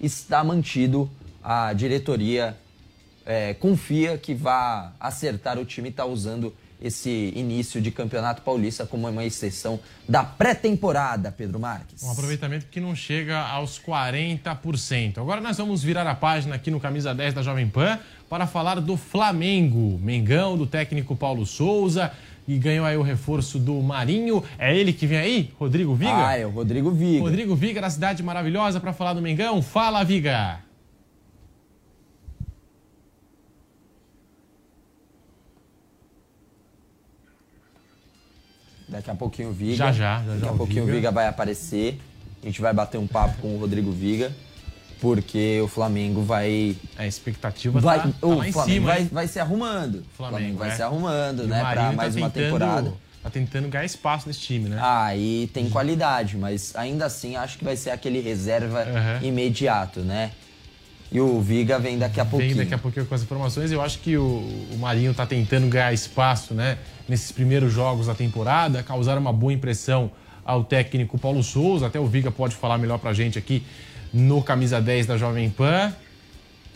está 0.00 0.42
mantido 0.42 1.08
a 1.44 1.72
diretoria 1.72 2.56
é, 3.26 3.54
confia 3.54 4.16
que 4.16 4.32
vá 4.32 4.92
acertar 5.00 5.58
o 5.58 5.64
time 5.64 5.88
está 5.88 6.06
usando 6.06 6.54
esse 6.80 7.32
início 7.34 7.80
de 7.80 7.90
campeonato 7.90 8.42
paulista 8.42 8.86
como 8.86 9.08
uma 9.08 9.24
exceção 9.24 9.80
da 10.08 10.22
pré-temporada, 10.22 11.32
Pedro 11.32 11.58
Marques. 11.58 12.02
Um 12.02 12.10
aproveitamento 12.10 12.66
que 12.66 12.80
não 12.80 12.94
chega 12.94 13.38
aos 13.38 13.80
40%. 13.80 15.18
Agora 15.18 15.40
nós 15.40 15.56
vamos 15.56 15.82
virar 15.82 16.06
a 16.06 16.14
página 16.14 16.54
aqui 16.54 16.70
no 16.70 16.78
Camisa 16.78 17.14
10 17.14 17.34
da 17.34 17.42
Jovem 17.42 17.68
Pan 17.68 17.98
para 18.28 18.46
falar 18.46 18.80
do 18.80 18.96
Flamengo. 18.96 19.98
Mengão, 19.98 20.56
do 20.56 20.66
técnico 20.66 21.16
Paulo 21.16 21.46
Souza, 21.46 22.12
e 22.46 22.58
ganhou 22.58 22.84
aí 22.84 22.96
o 22.96 23.02
reforço 23.02 23.58
do 23.58 23.80
Marinho. 23.82 24.44
É 24.58 24.76
ele 24.76 24.92
que 24.92 25.06
vem 25.06 25.18
aí, 25.18 25.52
Rodrigo 25.58 25.94
Viga? 25.94 26.28
Ah, 26.28 26.38
é 26.38 26.46
o 26.46 26.50
Rodrigo 26.50 26.90
Viga. 26.90 27.22
Rodrigo 27.22 27.56
Viga, 27.56 27.80
da 27.80 27.90
cidade 27.90 28.22
maravilhosa, 28.22 28.78
para 28.78 28.92
falar 28.92 29.14
do 29.14 29.22
Mengão. 29.22 29.62
Fala, 29.62 30.04
Viga! 30.04 30.65
Daqui 38.96 39.10
a 39.10 39.14
pouquinho 39.14 39.50
o 39.50 39.52
Viga. 39.52 39.76
Já, 39.76 39.92
já, 39.92 40.22
já, 40.24 40.34
Daqui 40.34 40.48
a 40.48 40.52
pouquinho 40.56 40.82
o 40.84 40.86
Viga. 40.86 40.96
Viga 40.98 41.10
vai 41.12 41.26
aparecer. 41.26 42.00
A 42.42 42.46
gente 42.46 42.60
vai 42.62 42.72
bater 42.72 42.96
um 42.98 43.06
papo 43.06 43.36
com 43.42 43.54
o 43.54 43.58
Rodrigo 43.58 43.92
Viga. 43.92 44.32
Porque 45.00 45.60
o 45.62 45.68
Flamengo 45.68 46.22
vai. 46.22 46.74
A 46.96 47.06
expectativa 47.06 47.78
vai, 47.78 47.98
tá, 47.98 48.04
tá 48.04 48.26
o 48.26 48.32
Flamengo 48.36 48.64
cima. 48.64 48.86
vai, 48.86 49.04
vai 49.04 49.28
se 49.28 49.38
arrumando. 49.38 49.96
O 49.96 50.16
Flamengo 50.16 50.58
vai 50.58 50.70
é. 50.70 50.74
se 50.74 50.82
arrumando, 50.82 51.44
E 51.44 51.46
né? 51.46 51.62
Marinho 51.62 51.86
Pra 51.88 51.96
mais 51.96 52.14
tá 52.14 52.20
uma 52.20 52.30
tentando- 52.30 52.44
temporada. 52.52 52.92
Tá 53.22 53.30
tentando 53.30 53.68
ganhar 53.68 53.84
espaço 53.84 54.28
nesse 54.28 54.38
time, 54.40 54.68
né? 54.68 54.78
Aí 54.80 55.50
tem 55.52 55.68
qualidade, 55.68 56.36
mas 56.36 56.72
ainda 56.76 57.04
assim 57.06 57.34
acho 57.36 57.58
que 57.58 57.64
vai 57.64 57.76
ser 57.76 57.90
aquele 57.90 58.20
reserva 58.20 58.82
Aham. 58.82 59.18
imediato, 59.22 60.00
né? 60.00 60.30
E 61.10 61.20
o 61.20 61.40
Viga 61.40 61.78
vem 61.78 61.98
daqui 61.98 62.20
a 62.20 62.24
pouquinho. 62.24 62.56
Vem 62.56 62.64
daqui 62.64 62.74
a 62.74 62.78
pouquinho 62.78 63.06
com 63.06 63.14
as 63.14 63.22
informações. 63.22 63.70
Eu 63.70 63.80
acho 63.80 63.98
que 64.00 64.16
o, 64.16 64.24
o 64.72 64.78
Marinho 64.78 65.14
tá 65.14 65.24
tentando 65.24 65.68
ganhar 65.68 65.92
espaço, 65.92 66.52
né? 66.52 66.78
Nesses 67.08 67.30
primeiros 67.30 67.72
jogos 67.72 68.06
da 68.06 68.14
temporada, 68.14 68.82
causar 68.82 69.16
uma 69.16 69.32
boa 69.32 69.52
impressão 69.52 70.10
ao 70.44 70.64
técnico 70.64 71.18
Paulo 71.18 71.42
Souza. 71.42 71.86
Até 71.86 72.00
o 72.00 72.06
Viga 72.06 72.30
pode 72.30 72.54
falar 72.56 72.78
melhor 72.78 72.98
pra 72.98 73.12
gente 73.12 73.38
aqui 73.38 73.62
no 74.12 74.42
Camisa 74.42 74.80
10 74.80 75.06
da 75.06 75.16
Jovem 75.16 75.48
Pan. 75.48 75.94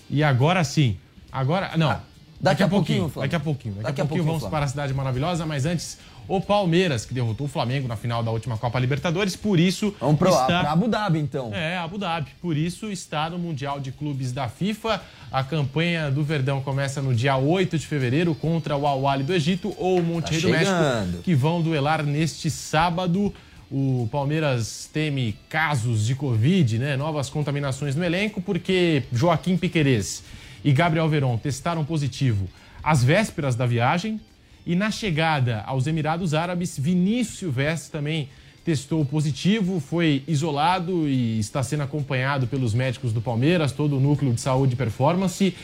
E 0.08 0.22
agora 0.22 0.62
sim. 0.64 0.96
Agora. 1.32 1.76
Não. 1.76 2.09
Daqui 2.40 2.62
a 2.62 2.68
pouquinho. 2.68 3.12
Daqui 3.14 3.36
a 3.36 3.40
pouquinho. 3.40 3.74
Daqui, 3.74 3.86
Daqui 3.86 4.00
a 4.00 4.04
pouquinho 4.04 4.24
pouquinho, 4.24 4.40
vamos 4.40 4.50
para 4.50 4.64
a 4.64 4.68
cidade 4.68 4.94
maravilhosa, 4.94 5.46
mas 5.46 5.66
antes. 5.66 5.98
O 6.28 6.40
Palmeiras, 6.40 7.04
que 7.04 7.12
derrotou 7.12 7.48
o 7.48 7.50
Flamengo 7.50 7.88
na 7.88 7.96
final 7.96 8.22
da 8.22 8.30
última 8.30 8.56
Copa 8.56 8.78
Libertadores, 8.78 9.34
por 9.34 9.58
isso. 9.58 9.92
Vamos 9.98 10.16
pro, 10.16 10.28
está... 10.28 10.70
Abu 10.70 10.86
Dhabi, 10.86 11.18
então. 11.18 11.52
É, 11.52 11.76
Abu 11.76 11.98
Dhabi. 11.98 12.30
Por 12.40 12.56
isso 12.56 12.88
está 12.88 13.28
no 13.28 13.36
Mundial 13.36 13.80
de 13.80 13.90
Clubes 13.90 14.30
da 14.30 14.48
FIFA. 14.48 15.02
A 15.32 15.42
campanha 15.42 16.08
do 16.08 16.22
Verdão 16.22 16.60
começa 16.60 17.02
no 17.02 17.12
dia 17.12 17.36
8 17.36 17.76
de 17.76 17.84
fevereiro 17.84 18.32
contra 18.32 18.76
o 18.76 18.86
Al-Ahly 18.86 19.24
do 19.24 19.34
Egito 19.34 19.74
ou 19.76 19.98
o 19.98 20.02
Monte 20.04 20.36
Tá 20.36 20.46
do 20.46 20.50
México, 20.50 21.22
que 21.24 21.34
vão 21.34 21.60
duelar 21.60 22.04
neste 22.04 22.48
sábado. 22.48 23.34
O 23.68 24.08
Palmeiras 24.12 24.88
teme 24.92 25.36
casos 25.48 26.06
de 26.06 26.14
Covid, 26.14 26.78
né? 26.78 26.96
Novas 26.96 27.28
contaminações 27.28 27.96
no 27.96 28.04
elenco, 28.04 28.40
porque 28.40 29.02
Joaquim 29.12 29.56
Piquerez 29.56 30.22
e 30.64 30.72
Gabriel 30.72 31.08
Veron 31.08 31.36
testaram 31.38 31.84
positivo 31.84 32.48
às 32.82 33.02
vésperas 33.02 33.54
da 33.54 33.66
viagem. 33.66 34.20
E 34.66 34.74
na 34.74 34.90
chegada 34.90 35.62
aos 35.66 35.86
Emirados 35.86 36.34
Árabes, 36.34 36.78
Vinícius 36.78 37.38
Silvestre 37.38 37.90
também 37.90 38.28
testou 38.64 39.04
positivo, 39.04 39.80
foi 39.80 40.22
isolado 40.28 41.08
e 41.08 41.38
está 41.38 41.62
sendo 41.62 41.82
acompanhado 41.82 42.46
pelos 42.46 42.74
médicos 42.74 43.12
do 43.12 43.20
Palmeiras, 43.20 43.72
todo 43.72 43.96
o 43.96 44.00
núcleo 44.00 44.32
de 44.34 44.40
saúde 44.40 44.74
e 44.74 44.76
performance. 44.76 45.54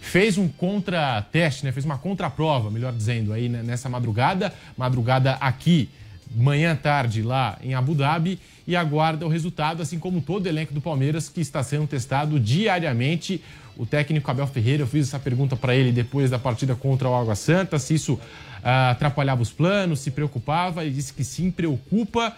Fez 0.00 0.38
um 0.38 0.48
contrateste, 0.48 1.64
né? 1.64 1.72
fez 1.72 1.84
uma 1.84 1.98
contraprova, 1.98 2.70
melhor 2.70 2.92
dizendo, 2.92 3.32
aí 3.32 3.48
né, 3.48 3.62
nessa 3.62 3.88
madrugada, 3.88 4.54
madrugada 4.76 5.32
aqui, 5.40 5.88
manhã 6.34 6.76
tarde 6.76 7.22
lá 7.22 7.58
em 7.62 7.74
Abu 7.74 7.94
Dhabi 7.94 8.38
e 8.66 8.74
aguarda 8.76 9.26
o 9.26 9.28
resultado, 9.28 9.82
assim 9.82 9.98
como 9.98 10.20
todo 10.20 10.46
o 10.46 10.48
elenco 10.48 10.72
do 10.72 10.80
Palmeiras 10.80 11.28
que 11.28 11.40
está 11.40 11.62
sendo 11.62 11.86
testado 11.86 12.40
diariamente. 12.40 13.42
O 13.76 13.84
técnico 13.84 14.30
Abel 14.30 14.46
Ferreira, 14.46 14.82
eu 14.82 14.86
fiz 14.86 15.08
essa 15.08 15.18
pergunta 15.18 15.56
para 15.56 15.74
ele 15.74 15.90
depois 15.90 16.30
da 16.30 16.38
partida 16.38 16.74
contra 16.74 17.08
o 17.08 17.14
Água 17.14 17.34
Santa, 17.34 17.78
se 17.78 17.94
isso 17.94 18.18
ah, 18.62 18.90
atrapalhava 18.90 19.42
os 19.42 19.50
planos, 19.50 20.00
se 20.00 20.10
preocupava. 20.10 20.84
Ele 20.84 20.94
disse 20.94 21.12
que 21.12 21.24
sim, 21.24 21.50
preocupa, 21.50 22.34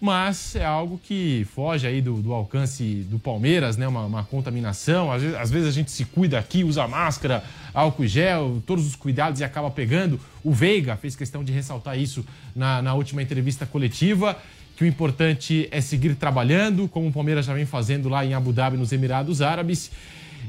mas 0.00 0.56
é 0.56 0.64
algo 0.64 1.00
que 1.02 1.46
foge 1.54 1.86
aí 1.86 2.02
do, 2.02 2.20
do 2.20 2.32
alcance 2.32 3.06
do 3.08 3.20
Palmeiras, 3.20 3.76
né? 3.76 3.86
Uma, 3.86 4.04
uma 4.04 4.24
contaminação. 4.24 5.12
Às 5.12 5.22
vezes, 5.22 5.36
às 5.38 5.50
vezes 5.50 5.68
a 5.68 5.70
gente 5.70 5.92
se 5.92 6.04
cuida 6.04 6.38
aqui, 6.38 6.64
usa 6.64 6.88
máscara, 6.88 7.44
álcool 7.72 8.06
gel, 8.06 8.60
todos 8.66 8.84
os 8.84 8.96
cuidados 8.96 9.40
e 9.40 9.44
acaba 9.44 9.70
pegando. 9.70 10.18
O 10.42 10.52
Veiga 10.52 10.96
fez 10.96 11.14
questão 11.14 11.44
de 11.44 11.52
ressaltar 11.52 11.96
isso 11.96 12.26
na, 12.54 12.82
na 12.82 12.94
última 12.94 13.22
entrevista 13.22 13.64
coletiva. 13.64 14.36
Que 14.76 14.84
o 14.84 14.86
importante 14.86 15.68
é 15.70 15.80
seguir 15.80 16.16
trabalhando, 16.16 16.88
como 16.88 17.06
o 17.06 17.12
Palmeiras 17.12 17.46
já 17.46 17.54
vem 17.54 17.66
fazendo 17.66 18.08
lá 18.08 18.26
em 18.26 18.34
Abu 18.34 18.52
Dhabi, 18.52 18.76
nos 18.76 18.90
Emirados 18.90 19.40
Árabes. 19.40 19.92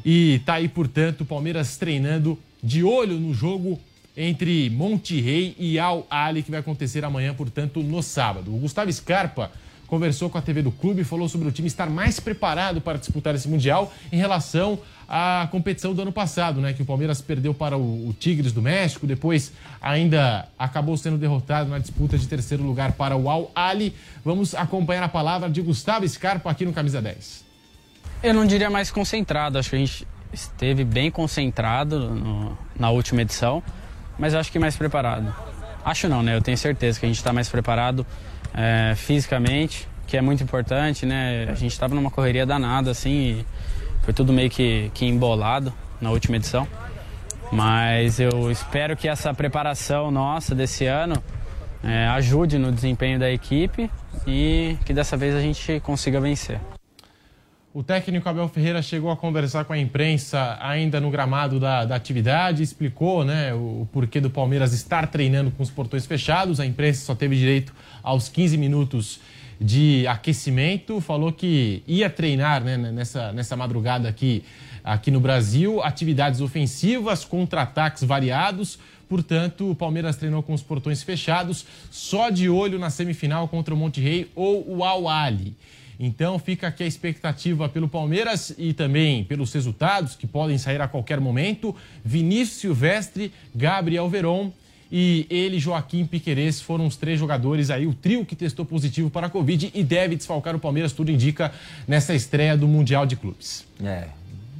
E 0.05 0.41
tá 0.45 0.55
aí, 0.55 0.67
portanto, 0.67 1.21
o 1.21 1.25
Palmeiras 1.25 1.77
treinando 1.77 2.37
de 2.61 2.83
olho 2.83 3.19
no 3.19 3.33
jogo 3.33 3.79
entre 4.15 4.69
Monte 4.69 5.55
e 5.57 5.79
Al 5.79 6.05
Ali, 6.09 6.43
que 6.43 6.51
vai 6.51 6.59
acontecer 6.59 7.03
amanhã, 7.03 7.33
portanto, 7.33 7.81
no 7.81 8.01
sábado. 8.03 8.53
O 8.53 8.59
Gustavo 8.59 8.91
Scarpa 8.91 9.51
conversou 9.87 10.29
com 10.29 10.37
a 10.37 10.41
TV 10.41 10.61
do 10.61 10.71
clube 10.71 11.01
e 11.01 11.03
falou 11.03 11.27
sobre 11.29 11.47
o 11.47 11.51
time 11.51 11.67
estar 11.67 11.89
mais 11.89 12.19
preparado 12.19 12.81
para 12.81 12.97
disputar 12.97 13.35
esse 13.35 13.47
Mundial 13.47 13.93
em 14.11 14.17
relação 14.17 14.79
à 15.07 15.47
competição 15.51 15.93
do 15.93 16.01
ano 16.01 16.11
passado, 16.11 16.61
né? 16.61 16.73
Que 16.73 16.81
o 16.81 16.85
Palmeiras 16.85 17.21
perdeu 17.21 17.53
para 17.53 17.77
o, 17.77 18.09
o 18.09 18.13
Tigres 18.13 18.51
do 18.51 18.61
México, 18.61 19.05
depois 19.05 19.51
ainda 19.81 20.47
acabou 20.57 20.97
sendo 20.97 21.17
derrotado 21.17 21.69
na 21.69 21.79
disputa 21.79 22.17
de 22.17 22.27
terceiro 22.27 22.63
lugar 22.63 22.93
para 22.93 23.15
o 23.15 23.29
Al 23.29 23.51
Ali. 23.53 23.93
Vamos 24.23 24.55
acompanhar 24.55 25.03
a 25.03 25.09
palavra 25.09 25.49
de 25.49 25.61
Gustavo 25.61 26.07
Scarpa 26.07 26.49
aqui 26.49 26.65
no 26.65 26.73
Camisa 26.73 27.01
10. 27.01 27.52
Eu 28.23 28.33
não 28.33 28.45
diria 28.45 28.69
mais 28.69 28.89
concentrado, 28.89 29.59
acho 29.59 29.69
que 29.69 29.75
a 29.75 29.79
gente 29.79 30.07
esteve 30.31 30.85
bem 30.85 31.11
concentrado 31.11 31.99
no- 32.09 32.57
na 32.79 32.89
última 32.89 33.21
edição, 33.21 33.61
mas 34.17 34.33
acho 34.33 34.49
que 34.49 34.57
mais 34.57 34.77
preparado. 34.77 35.35
Acho 35.83 36.07
não, 36.07 36.23
né? 36.23 36.33
Eu 36.33 36.41
tenho 36.41 36.57
certeza 36.57 36.97
que 36.99 37.05
a 37.05 37.09
gente 37.09 37.17
está 37.17 37.33
mais 37.33 37.49
preparado 37.49 38.05
é, 38.55 38.93
fisicamente, 38.95 39.87
que 40.07 40.15
é 40.15 40.21
muito 40.21 40.41
importante, 40.43 41.05
né? 41.05 41.47
A 41.49 41.55
gente 41.55 41.71
estava 41.73 41.93
numa 41.93 42.09
correria 42.09 42.45
danada, 42.45 42.91
assim, 42.91 43.43
foi 44.03 44.13
tudo 44.13 44.31
meio 44.31 44.49
que, 44.49 44.89
que 44.93 45.05
embolado 45.05 45.73
na 45.99 46.11
última 46.11 46.37
edição. 46.37 46.67
Mas 47.51 48.19
eu 48.19 48.49
espero 48.49 48.95
que 48.95 49.07
essa 49.07 49.33
preparação 49.33 50.09
nossa 50.11 50.55
desse 50.55 50.85
ano 50.85 51.21
é, 51.83 52.07
ajude 52.07 52.57
no 52.57 52.71
desempenho 52.71 53.19
da 53.19 53.29
equipe 53.29 53.91
e 54.25 54.77
que 54.85 54.93
dessa 54.93 55.17
vez 55.17 55.35
a 55.35 55.41
gente 55.41 55.79
consiga 55.81 56.21
vencer. 56.21 56.59
O 57.75 57.81
técnico 57.81 58.29
Abel 58.29 58.47
Ferreira 58.47 58.83
chegou 58.83 59.09
a 59.09 59.17
conversar 59.17 59.65
com 59.65 59.73
a 59.73 59.79
imprensa 59.79 60.59
ainda 60.61 61.01
no 61.01 61.09
gramado 61.09 61.59
da, 61.59 61.85
da 61.85 61.95
atividade, 61.95 62.61
explicou 62.61 63.25
né, 63.25 63.51
o, 63.51 63.81
o 63.81 63.89
porquê 63.91 64.21
do 64.21 64.29
Palmeiras 64.29 64.73
estar 64.73 65.07
treinando 65.07 65.49
com 65.49 65.63
os 65.63 65.71
portões 65.71 66.05
fechados. 66.05 66.59
A 66.59 66.67
imprensa 66.67 67.03
só 67.03 67.15
teve 67.15 67.35
direito 67.35 67.73
aos 68.03 68.29
15 68.29 68.59
minutos 68.59 69.19
de 69.59 70.05
aquecimento. 70.05 71.01
Falou 71.01 71.31
que 71.31 71.81
ia 71.87 72.11
treinar 72.11 72.63
né, 72.63 72.77
nessa, 72.77 73.33
nessa 73.33 73.55
madrugada 73.55 74.07
aqui, 74.07 74.43
aqui 74.83 75.09
no 75.09 75.19
Brasil 75.19 75.81
atividades 75.81 76.41
ofensivas, 76.41 77.25
contra-ataques 77.25 78.03
variados. 78.03 78.77
Portanto, 79.09 79.71
o 79.71 79.75
Palmeiras 79.75 80.15
treinou 80.15 80.43
com 80.43 80.53
os 80.53 80.61
portões 80.61 81.01
fechados, 81.01 81.65
só 81.89 82.29
de 82.29 82.47
olho 82.47 82.77
na 82.77 82.91
semifinal 82.91 83.47
contra 83.47 83.73
o 83.73 83.77
Monte 83.77 83.99
Rei 83.99 84.29
ou 84.35 84.63
o 84.77 84.83
Al 84.83 85.09
Ali. 85.09 85.55
Então 85.99 86.39
fica 86.39 86.67
aqui 86.67 86.83
a 86.83 86.87
expectativa 86.87 87.69
pelo 87.69 87.87
Palmeiras 87.87 88.53
e 88.57 88.73
também 88.73 89.23
pelos 89.23 89.53
resultados 89.53 90.15
que 90.15 90.27
podem 90.27 90.57
sair 90.57 90.81
a 90.81 90.87
qualquer 90.87 91.19
momento. 91.19 91.75
Vinícius 92.03 92.59
Silvestre, 92.59 93.31
Gabriel 93.55 94.09
Veron 94.09 94.51
E 94.95 95.25
ele, 95.27 95.57
Joaquim 95.57 96.05
Piquerez 96.05 96.61
foram 96.61 96.85
os 96.85 96.95
três 96.95 97.19
jogadores 97.19 97.71
aí, 97.71 97.87
o 97.87 97.95
trio 97.95 98.23
que 98.23 98.35
testou 98.35 98.63
positivo 98.63 99.09
para 99.09 99.25
a 99.25 99.29
Covid 99.29 99.71
e 99.73 99.83
deve 99.83 100.15
desfalcar 100.15 100.55
o 100.55 100.59
Palmeiras, 100.59 100.93
tudo 100.93 101.09
indica, 101.09 101.51
nessa 101.87 102.13
estreia 102.13 102.55
do 102.55 102.67
Mundial 102.67 103.03
de 103.03 103.15
Clubes. 103.15 103.65
É, 103.83 104.09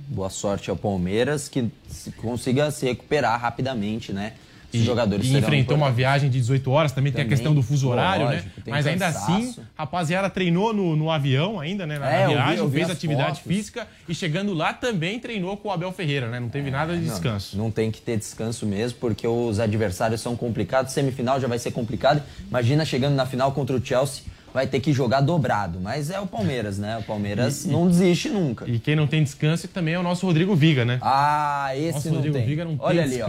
boa 0.08 0.32
sorte 0.32 0.72
ao 0.72 0.76
Palmeiras 0.76 1.48
que 1.48 1.70
consiga 2.18 2.72
se 2.72 2.84
recuperar 2.88 3.40
rapidamente, 3.40 4.12
né? 4.12 4.34
E, 4.74 4.84
jogadores 4.84 5.28
e 5.28 5.38
enfrentou 5.38 5.78
uma 5.78 5.92
viagem 5.92 6.30
de 6.30 6.40
18 6.40 6.72
horas, 6.72 6.92
também, 6.92 7.12
tem 7.14 7.22
a 7.22 7.26
Também, 7.26 7.38
questão 7.38 7.54
do 7.54 7.62
fuso 7.62 7.88
horário, 7.90 8.26
lógico, 8.26 8.46
né? 8.58 8.64
Mas 8.68 8.88
ainda 8.88 9.08
assim, 9.08 9.56
rapaziada 9.78 10.30
treinou 10.30 10.74
no, 10.74 10.96
no 10.96 11.12
avião 11.12 11.60
ainda, 11.60 11.86
né? 11.86 12.00
Na, 12.00 12.12
É, 12.12 12.24
eu 12.24 12.28
vi- 12.30 12.34
viagem, 12.34 12.58
eu 12.58 12.68
vi 12.68 12.78
fez 12.80 12.90
atividade 12.90 13.42
fotos. 13.42 13.56
física 13.56 13.88
e 14.10 14.16
chegando 14.16 14.54
lá 14.54 14.74
também 14.74 15.20
treinou 15.20 15.56
com 15.58 15.68
o 15.70 15.72
Abel 15.72 15.92
Ferreira, 15.92 16.28
né? 16.28 16.40
Não 16.40 16.50
teve 16.50 16.72
nada 16.72 16.94
de 16.98 17.02
Não, 17.04 17.10
descanso. 17.14 17.58
Não, 17.58 17.70
tem 17.72 17.92
que 17.92 18.02
ter 18.02 18.18
descanso 18.18 18.66
mesmo, 18.66 18.98
porque 19.00 19.28
os 19.28 19.60
adversários 19.60 20.20
são 20.22 20.36
complicados. 20.36 20.92
Semifinal 20.94 21.40
já 21.40 21.48
vai 21.48 21.60
ser 21.60 21.72
complicado. 21.72 22.22
Imagina 22.50 22.84
chegando 22.84 23.14
na 23.16 23.26
final 23.26 23.52
contra 23.52 23.76
o 23.76 23.86
Chelsea, 23.86 24.24
vai 24.54 24.68
ter 24.68 24.80
que 24.80 24.92
jogar 24.94 25.22
dobrado. 25.22 25.80
Mas 25.80 26.10
é 26.10 26.20
o 26.20 26.28
Palmeiras, 26.28 26.78
né? 26.78 26.98
O 26.98 27.04
Palmeiras 27.04 27.66
não 27.66 27.88
desiste 27.88 28.30
nunca. 28.30 28.70
E 28.70 28.80
quem 28.80 28.96
não 28.96 29.06
tem 29.08 29.24
descanso 29.24 29.68
também 29.68 29.94
é 29.96 30.00
o 30.00 30.04
nosso 30.04 30.26
Rodrigo 30.26 30.56
Viga, 30.56 30.84
né? 30.86 30.98
Ah, 31.02 31.72
esse 31.76 31.92
Nosso 31.94 32.08
não 32.10 32.16
Rodrigo 32.16 32.38
tem. 32.38 32.46
Viga 32.46 32.66
não 32.66 32.76
Olha 32.80 33.04
tem 33.04 33.22
ali, 33.22 33.22
ó. 33.24 33.26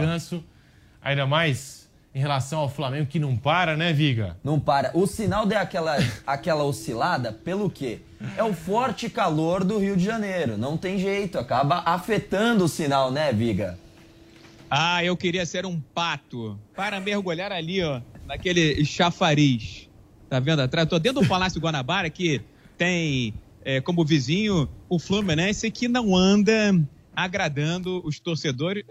Ainda 1.05 1.27
mais 1.27 1.87
em 2.15 2.19
relação 2.19 2.61
ao 2.61 2.67
Flamengo 2.67 3.05
que 3.05 3.19
não 3.19 3.37
para, 3.37 3.77
né, 3.77 3.93
Viga? 3.93 4.35
Não 4.43 4.59
para. 4.59 4.89
O 4.95 5.05
sinal 5.05 5.45
der 5.45 5.57
aquela, 5.57 5.97
aquela 6.25 6.63
oscilada, 6.63 7.31
pelo 7.31 7.69
quê? 7.69 7.99
É 8.35 8.43
o 8.43 8.53
forte 8.53 9.07
calor 9.07 9.63
do 9.63 9.77
Rio 9.77 9.95
de 9.95 10.03
Janeiro. 10.03 10.57
Não 10.57 10.75
tem 10.75 10.97
jeito, 10.97 11.37
acaba 11.37 11.83
afetando 11.85 12.63
o 12.63 12.67
sinal, 12.67 13.11
né, 13.11 13.31
Viga? 13.31 13.77
Ah, 14.67 15.03
eu 15.03 15.15
queria 15.15 15.45
ser 15.45 15.63
um 15.63 15.79
pato 15.79 16.59
para 16.75 16.99
mergulhar 16.99 17.51
ali, 17.51 17.83
ó, 17.83 18.01
naquele 18.25 18.83
chafariz. 18.83 19.87
Tá 20.27 20.39
vendo 20.39 20.63
atrás? 20.63 20.89
Tô 20.89 20.97
dentro 20.97 21.21
do 21.21 21.27
Palácio 21.27 21.61
Guanabara 21.61 22.09
que 22.09 22.41
tem 22.75 23.31
é, 23.63 23.79
como 23.79 24.03
vizinho 24.03 24.67
o 24.89 24.97
Fluminense 24.97 25.69
que 25.69 25.87
não 25.87 26.15
anda 26.15 26.75
agradando 27.15 28.01
os 28.03 28.19
torcedores. 28.19 28.83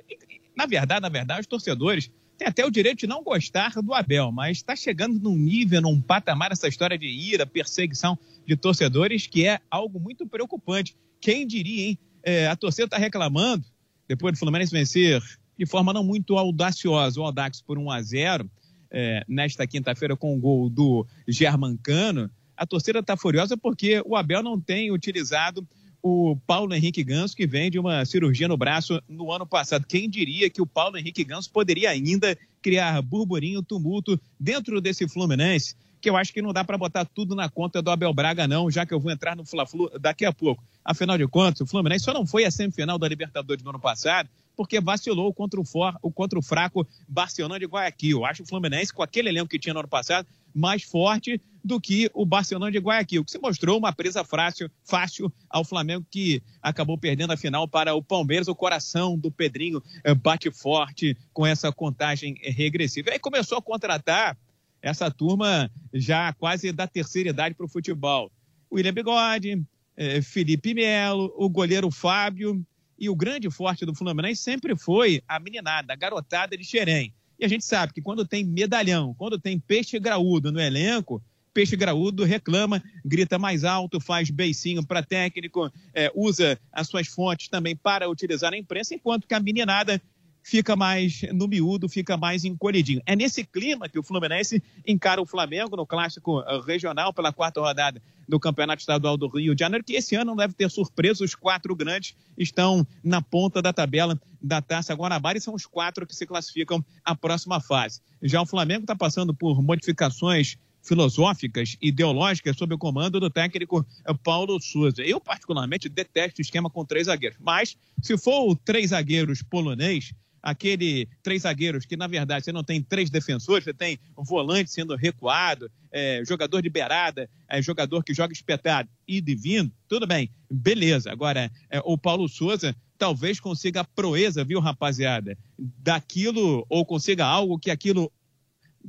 Na 0.56 0.66
verdade, 0.66 1.00
na 1.00 1.08
verdade, 1.08 1.40
os 1.40 1.46
torcedores 1.46 2.11
têm 2.37 2.49
até 2.49 2.64
o 2.64 2.70
direito 2.70 3.00
de 3.00 3.06
não 3.06 3.23
gostar 3.23 3.73
do 3.82 3.92
Abel, 3.92 4.30
mas 4.32 4.58
está 4.58 4.75
chegando 4.75 5.18
num 5.18 5.37
nível, 5.37 5.80
num 5.80 6.00
patamar 6.00 6.52
essa 6.52 6.68
história 6.68 6.99
de 6.99 7.06
ira, 7.06 7.46
perseguição 7.46 8.18
de 8.46 8.56
torcedores 8.56 9.26
que 9.26 9.46
é 9.46 9.61
algo 9.70 9.99
muito 9.99 10.26
preocupante. 10.26 10.96
Quem 11.20 11.46
diria, 11.46 11.88
hein? 11.88 11.99
É, 12.23 12.46
a 12.46 12.56
torcida 12.56 12.87
está 12.87 12.96
reclamando 12.96 13.64
depois 14.08 14.32
do 14.32 14.38
Fluminense 14.38 14.73
vencer 14.73 15.23
de 15.58 15.66
forma 15.66 15.92
não 15.92 16.02
muito 16.02 16.37
audaciosa 16.37 17.20
o 17.20 17.25
Audax 17.25 17.61
por 17.61 17.78
1 17.78 17.90
a 17.90 18.02
0 18.02 18.50
é, 18.90 19.25
nesta 19.28 19.66
quinta-feira 19.66 20.16
com 20.16 20.37
o 20.37 20.40
gol 20.40 20.70
do 20.70 21.06
Germancano, 21.26 22.30
a 22.56 22.64
torcida 22.64 23.00
está 23.00 23.16
furiosa 23.16 23.56
porque 23.56 24.00
o 24.06 24.16
Abel 24.16 24.42
não 24.42 24.61
tem 24.61 24.92
utilizado 24.92 25.66
o 26.06 26.37
Paulo 26.46 26.75
Henrique 26.75 27.02
Ganso, 27.02 27.34
que 27.34 27.46
vem 27.46 27.70
de 27.70 27.78
uma 27.78 28.04
cirurgia 28.04 28.46
no 28.46 28.58
braço 28.58 29.02
no 29.08 29.32
ano 29.32 29.46
passado. 29.46 29.87
Quem 29.87 30.06
diria 30.06 30.50
que 30.50 30.61
o 30.61 30.66
Paulo 30.66 30.99
Henrique 30.99 31.25
Ganso 31.25 31.50
poderia 31.50 31.88
ainda 31.88 32.37
criar 32.61 33.00
burburinho, 33.00 33.62
tumulto 33.62 34.20
dentro 34.38 34.82
desse 34.82 35.08
Fluminense? 35.08 35.75
Que 36.02 36.11
eu 36.11 36.16
acho 36.18 36.30
que 36.30 36.42
não 36.42 36.52
dá 36.52 36.62
para 36.62 36.76
botar 36.76 37.06
tudo 37.06 37.34
na 37.34 37.49
conta 37.49 37.80
do 37.80 37.90
Abel 37.90 38.12
Braga, 38.12 38.46
não, 38.46 38.70
já 38.70 38.84
que 38.84 38.92
eu 38.92 39.00
vou 39.00 39.11
entrar 39.11 39.34
no 39.34 39.46
Fla-Flu 39.46 39.90
daqui 39.99 40.26
a 40.26 40.32
pouco. 40.32 40.62
Afinal 40.84 41.16
de 41.16 41.26
contas, 41.26 41.62
o 41.62 41.66
Fluminense 41.66 42.04
só 42.04 42.12
não 42.12 42.26
foi 42.26 42.44
à 42.44 42.50
semifinal 42.50 42.99
da 42.99 43.08
Libertadores 43.08 43.62
do 43.62 43.70
ano 43.70 43.80
passado 43.80 44.28
porque 44.54 44.80
vacilou 44.82 45.32
contra 45.32 45.58
o, 45.58 45.64
for, 45.64 45.99
contra 46.14 46.38
o 46.38 46.42
fraco 46.42 46.87
Barcelona 47.08 47.58
de 47.58 47.64
Guayaquil. 47.64 48.18
Eu 48.18 48.26
acho 48.26 48.42
o 48.42 48.46
Fluminense, 48.46 48.92
com 48.92 49.02
aquele 49.02 49.30
elenco 49.30 49.49
que 49.49 49.58
tinha 49.58 49.73
no 49.73 49.80
ano 49.80 49.88
passado, 49.88 50.28
mais 50.54 50.82
forte 50.82 51.40
do 51.64 51.80
que 51.80 52.11
o 52.12 52.26
Barcelona 52.26 52.71
de 52.71 52.78
Guayaquil, 52.78 53.25
que 53.25 53.30
se 53.30 53.38
mostrou 53.38 53.78
uma 53.78 53.92
presa 53.92 54.23
fácil, 54.23 54.71
fácil 54.85 55.33
ao 55.49 55.64
Flamengo, 55.64 56.06
que 56.11 56.42
acabou 56.61 56.99
perdendo 56.99 57.33
a 57.33 57.37
final 57.38 57.66
para 57.66 57.94
o 57.94 58.02
Palmeiras. 58.02 58.49
O 58.49 58.54
coração 58.54 59.18
do 59.18 59.30
Pedrinho 59.30 59.83
eh, 60.04 60.14
bate 60.14 60.50
forte 60.50 61.16
com 61.33 61.47
essa 61.47 61.73
contagem 61.73 62.37
regressiva. 62.42 63.11
Aí 63.11 63.18
começou 63.18 63.56
a 63.56 63.62
contratar 63.62 64.37
essa 64.83 65.11
turma 65.11 65.71
já 65.94 66.35
quase 66.35 66.71
da 66.71 66.87
terceira 66.87 67.30
idade 67.30 67.54
para 67.54 67.64
o 67.64 67.68
futebol. 67.68 68.30
William 68.71 68.92
Bigode, 68.92 69.64
eh, 69.97 70.21
Felipe 70.21 70.75
Melo, 70.75 71.33
o 71.37 71.49
goleiro 71.49 71.90
Fábio. 71.90 72.62
E 72.99 73.09
o 73.09 73.16
grande 73.16 73.50
forte 73.50 73.87
do 73.87 73.94
Fluminense 73.94 74.42
sempre 74.42 74.76
foi 74.76 75.23
a 75.26 75.40
meninada, 75.40 75.94
a 75.94 75.97
garotada 75.97 76.56
de 76.56 76.62
Xerém. 76.62 77.12
E 77.38 77.44
a 77.44 77.49
gente 77.49 77.64
sabe 77.64 77.92
que 77.92 78.02
quando 78.02 78.25
tem 78.25 78.44
medalhão, 78.44 79.14
quando 79.14 79.38
tem 79.38 79.59
peixe 79.59 79.98
graúdo 79.98 80.53
no 80.53 80.61
elenco, 80.61 81.20
peixe 81.54 81.76
graúdo 81.76 82.24
reclama, 82.24 82.82
grita 83.04 83.38
mais 83.38 83.62
alto, 83.62 84.00
faz 84.00 84.28
beicinho 84.28 84.84
para 84.84 85.04
técnico, 85.04 85.70
eh, 85.94 86.10
usa 86.14 86.58
as 86.72 86.88
suas 86.88 87.06
fontes 87.06 87.48
também 87.48 87.76
para 87.76 88.10
utilizar 88.10 88.50
na 88.50 88.58
imprensa, 88.58 88.94
enquanto 88.94 89.28
que 89.28 89.34
a 89.34 89.40
meninada 89.40 90.02
fica 90.42 90.76
mais 90.76 91.22
no 91.32 91.48
miúdo, 91.48 91.88
fica 91.88 92.18
mais 92.18 92.44
encolhidinho. 92.44 93.00
É 93.06 93.16
nesse 93.16 93.44
clima 93.44 93.88
que 93.88 93.98
o 93.98 94.02
Fluminense 94.02 94.62
encara 94.86 95.22
o 95.22 95.26
Flamengo 95.26 95.74
no 95.74 95.86
clássico 95.86 96.42
eh, 96.42 96.60
regional 96.66 97.14
pela 97.14 97.32
quarta 97.32 97.60
rodada 97.60 98.02
do 98.28 98.38
Campeonato 98.38 98.80
Estadual 98.80 99.16
do 99.16 99.28
Rio 99.28 99.54
de 99.54 99.60
Janeiro, 99.60 99.84
que 99.84 99.94
esse 99.94 100.14
ano 100.14 100.32
não 100.32 100.36
deve 100.36 100.52
ter 100.52 100.70
surpresa, 100.70 101.24
os 101.24 101.34
quatro 101.34 101.74
grandes 101.74 102.14
estão 102.36 102.86
na 103.02 103.22
ponta 103.22 103.62
da 103.62 103.72
tabela 103.72 104.20
da 104.42 104.60
Taça 104.60 104.92
Guanabara 104.94 105.38
e 105.38 105.40
são 105.40 105.54
os 105.54 105.64
quatro 105.64 106.06
que 106.06 106.14
se 106.14 106.26
classificam 106.26 106.84
à 107.02 107.14
próxima 107.14 107.60
fase. 107.60 108.00
Já 108.22 108.42
o 108.42 108.46
Flamengo 108.46 108.82
está 108.82 108.94
passando 108.94 109.32
por 109.34 109.62
modificações 109.62 110.58
filosóficas, 110.85 111.77
ideológicas, 111.81 112.57
sob 112.57 112.75
o 112.75 112.79
comando 112.79 113.18
do 113.18 113.31
técnico 113.31 113.85
eh, 114.05 114.14
Paulo 114.23 114.61
Souza. 114.61 115.03
Eu, 115.03 115.18
particularmente, 115.18 115.88
detesto 115.88 116.40
o 116.40 116.42
esquema 116.42 116.68
com 116.70 116.85
três 116.85 117.07
zagueiros, 117.07 117.38
mas 117.40 117.77
se 118.03 118.16
for 118.18 118.49
o 118.49 118.55
três 118.55 118.90
zagueiros 118.90 119.42
polonês, 119.42 120.12
aquele 120.42 121.09
três 121.23 121.42
zagueiros 121.42 121.87
que, 121.87 121.97
na 121.97 122.07
verdade, 122.07 122.44
você 122.44 122.53
não 122.53 122.62
tem 122.62 122.83
três 122.83 123.09
defensores, 123.09 123.64
você 123.64 123.73
tem 123.73 123.99
um 124.16 124.23
volante 124.23 124.70
sendo 124.70 124.94
recuado, 124.94 125.70
é, 125.90 126.23
jogador 126.27 126.61
de 126.61 126.68
beirada, 126.68 127.31
é, 127.49 127.62
jogador 127.62 128.05
que 128.05 128.12
joga 128.12 128.33
espetado, 128.33 128.88
e 129.09 129.23
vindo, 129.23 129.73
tudo 129.88 130.07
bem, 130.07 130.31
beleza. 130.51 131.11
Agora, 131.11 131.51
é, 131.70 131.81
o 131.85 131.97
Paulo 131.97 132.29
Souza 132.29 132.77
talvez 132.99 133.40
consiga 133.40 133.81
a 133.81 133.85
proeza, 133.85 134.44
viu, 134.44 134.61
rapaziada, 134.61 135.37
daquilo, 135.59 136.66
ou 136.68 136.85
consiga 136.85 137.25
algo 137.25 137.59
que 137.59 137.70
aquilo 137.70 138.12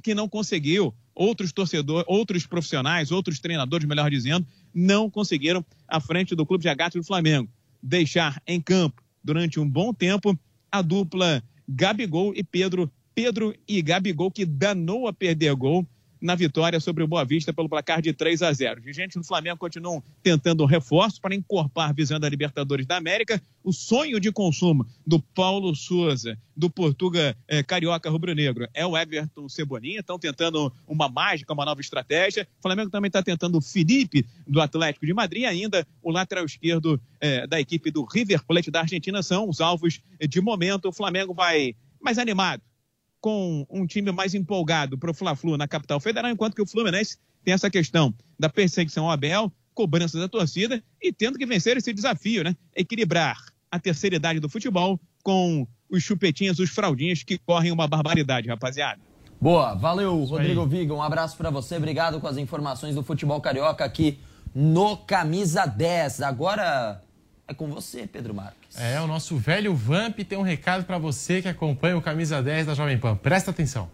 que 0.03 0.13
não 0.13 0.27
conseguiu. 0.27 0.93
Outros 1.15 1.53
torcedores, 1.53 2.05
outros 2.07 2.45
profissionais, 2.45 3.11
outros 3.11 3.39
treinadores, 3.39 3.87
melhor 3.87 4.11
dizendo, 4.11 4.45
não 4.73 5.09
conseguiram 5.09 5.65
à 5.87 5.99
frente 6.01 6.35
do 6.35 6.45
Clube 6.45 6.61
de 6.61 6.69
Agatos 6.69 7.01
do 7.01 7.07
Flamengo. 7.07 7.49
Deixar 7.81 8.41
em 8.45 8.59
campo 8.59 9.01
durante 9.23 9.59
um 9.59 9.69
bom 9.69 9.93
tempo 9.93 10.37
a 10.71 10.81
dupla 10.81 11.41
Gabigol 11.67 12.33
e 12.35 12.43
Pedro. 12.43 12.91
Pedro 13.13 13.55
e 13.65 13.81
Gabigol 13.81 14.29
que 14.29 14.45
danou 14.45 15.07
a 15.07 15.13
perder 15.13 15.55
gol 15.55 15.87
na 16.21 16.35
vitória 16.35 16.79
sobre 16.79 17.03
o 17.03 17.07
Boa 17.07 17.23
Vista 17.23 17.53
pelo 17.53 17.69
placar 17.69 18.01
de 18.01 18.13
3 18.13 18.41
a 18.41 18.51
0. 18.51 18.81
Os 18.85 18.95
gente 18.95 19.17
do 19.17 19.23
Flamengo 19.23 19.57
continuam 19.57 20.03
tentando 20.23 20.65
reforço 20.65 21.21
para 21.21 21.35
encorpar 21.35 21.93
visando 21.93 22.25
a 22.25 22.29
Libertadores 22.29 22.85
da 22.85 22.97
América. 22.97 23.41
O 23.63 23.71
sonho 23.71 24.19
de 24.19 24.31
consumo 24.31 24.85
do 25.05 25.19
Paulo 25.19 25.75
Souza, 25.75 26.37
do 26.55 26.69
Portuga 26.69 27.35
eh, 27.47 27.63
Carioca 27.63 28.09
Rubro-Negro, 28.09 28.67
é 28.73 28.85
o 28.85 28.97
Everton 28.97 29.49
Cebolinha. 29.49 29.99
Estão 29.99 30.17
tentando 30.17 30.71
uma 30.87 31.09
mágica, 31.09 31.53
uma 31.53 31.65
nova 31.65 31.81
estratégia. 31.81 32.47
O 32.59 32.61
Flamengo 32.61 32.89
também 32.89 33.07
está 33.07 33.21
tentando 33.21 33.57
o 33.57 33.61
Felipe 33.61 34.25
do 34.47 34.61
Atlético 34.61 35.05
de 35.05 35.13
Madrid 35.13 35.43
e 35.43 35.45
ainda 35.45 35.85
o 36.01 36.11
lateral 36.11 36.45
esquerdo 36.45 36.99
eh, 37.19 37.45
da 37.47 37.59
equipe 37.59 37.91
do 37.91 38.03
River 38.05 38.43
Plate 38.45 38.71
da 38.71 38.81
Argentina. 38.81 39.21
São 39.21 39.49
os 39.49 39.61
alvos 39.61 40.01
eh, 40.19 40.27
de 40.27 40.41
momento. 40.41 40.89
O 40.89 40.93
Flamengo 40.93 41.33
vai 41.33 41.75
mais 42.01 42.17
animado 42.17 42.61
com 43.25 43.65
um 43.71 43.87
time 43.87 44.11
mais 44.11 44.35
empolgado 44.35 44.99
para 44.99 45.09
o 45.09 45.13
Fla-Flu 45.13 45.57
na 45.57 45.67
capital 45.67 45.99
federal, 45.99 46.29
enquanto 46.29 46.53
que 46.53 46.61
o 46.61 46.67
Fluminense 46.67 47.17
tem 47.43 47.55
essa 47.55 47.71
questão 47.71 48.13
da 48.37 48.49
perseguição 48.49 49.05
ao 49.05 49.11
Abel, 49.11 49.51
cobrança 49.73 50.19
da 50.19 50.29
torcida 50.29 50.83
e 51.01 51.11
tendo 51.11 51.35
que 51.35 51.45
vencer 51.47 51.75
esse 51.75 51.91
desafio, 51.91 52.43
né? 52.43 52.55
Equilibrar 52.75 53.35
a 53.71 53.79
terceira 53.79 54.17
idade 54.17 54.39
do 54.39 54.47
futebol 54.47 54.99
com 55.23 55.67
os 55.89 56.03
chupetinhas, 56.03 56.59
os 56.59 56.69
fraldinhas 56.69 57.23
que 57.23 57.39
correm 57.39 57.71
uma 57.71 57.87
barbaridade, 57.87 58.47
rapaziada. 58.47 59.01
Boa, 59.41 59.73
valeu, 59.73 60.23
Rodrigo 60.23 60.63
Viga. 60.67 60.93
Um 60.93 61.01
abraço 61.01 61.35
para 61.35 61.49
você. 61.49 61.77
Obrigado 61.77 62.21
com 62.21 62.27
as 62.27 62.37
informações 62.37 62.93
do 62.93 63.01
futebol 63.01 63.41
carioca 63.41 63.83
aqui 63.83 64.19
no 64.53 64.97
Camisa 64.97 65.65
10. 65.65 66.21
Agora 66.21 67.01
é 67.47 67.53
com 67.53 67.67
você, 67.67 68.07
Pedro 68.07 68.33
Marques. 68.33 68.75
É, 68.77 68.99
o 68.99 69.07
nosso 69.07 69.37
velho 69.37 69.75
Vamp 69.75 70.19
tem 70.27 70.37
um 70.37 70.41
recado 70.41 70.83
para 70.83 70.97
você 70.97 71.41
que 71.41 71.47
acompanha 71.47 71.97
o 71.97 72.01
Camisa 72.01 72.41
10 72.41 72.65
da 72.65 72.73
Jovem 72.73 72.97
Pan. 72.97 73.15
Presta 73.15 73.51
atenção. 73.51 73.89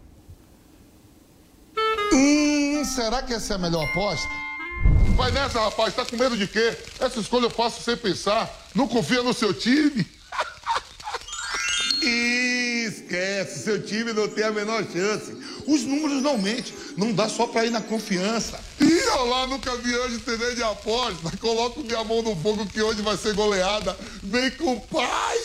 Hum, 2.12 2.82
será 2.84 3.22
que 3.22 3.34
essa 3.34 3.54
é 3.54 3.56
a 3.56 3.58
melhor 3.58 3.84
aposta? 3.84 4.28
Vai 5.16 5.30
nessa, 5.30 5.60
rapaz. 5.60 5.94
Tá 5.94 6.04
com 6.04 6.16
medo 6.16 6.36
de 6.36 6.46
quê? 6.46 6.76
Essa 6.98 7.20
escolha 7.20 7.44
eu 7.44 7.50
faço 7.50 7.82
sem 7.82 7.96
pensar. 7.96 8.50
Não 8.74 8.88
confia 8.88 9.22
no 9.22 9.34
seu 9.34 9.52
time? 9.52 10.06
Esquece. 12.00 13.12
esquece, 13.12 13.64
seu 13.64 13.82
time 13.82 14.12
não 14.14 14.28
tem 14.28 14.44
a 14.44 14.50
menor 14.50 14.84
chance. 14.90 15.36
Os 15.66 15.82
números 15.84 16.22
não 16.22 16.38
mentem, 16.38 16.72
não 16.96 17.12
dá 17.12 17.28
só 17.28 17.46
pra 17.46 17.66
ir 17.66 17.70
na 17.70 17.82
confiança. 17.82 18.58
Olha 19.14 19.30
lá, 19.30 19.46
nunca 19.46 19.76
vi 19.76 19.94
hoje 19.94 20.18
TV 20.18 20.54
de 20.54 20.62
aposta. 20.62 21.36
Coloco 21.38 21.80
minha 21.80 22.02
mão 22.02 22.22
no 22.22 22.34
fogo 22.36 22.66
que 22.66 22.80
hoje 22.80 23.02
vai 23.02 23.16
ser 23.16 23.34
goleada. 23.34 23.96
Vem 24.22 24.50
com 24.52 24.72
o 24.72 24.80
pai. 24.80 25.38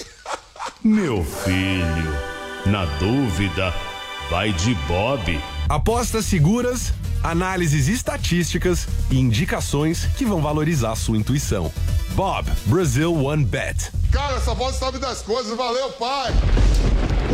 Meu 0.83 1.23
filho, 1.23 2.17
na 2.65 2.85
dúvida, 2.97 3.73
vai 4.29 4.53
de 4.53 4.73
Bob. 4.87 5.43
Apostas 5.67 6.25
seguras, 6.25 6.93
análises 7.21 7.89
estatísticas 7.89 8.87
e 9.11 9.19
indicações 9.19 10.05
que 10.17 10.23
vão 10.23 10.41
valorizar 10.41 10.95
sua 10.95 11.17
intuição. 11.17 11.71
Bob, 12.11 12.49
Brazil 12.65 13.13
One 13.13 13.43
Bet. 13.43 13.91
Cara, 14.11 14.37
essa 14.37 14.53
voz 14.53 14.77
sabe 14.77 14.97
das 14.97 15.21
coisas. 15.21 15.55
Valeu, 15.57 15.91
pai. 15.91 16.33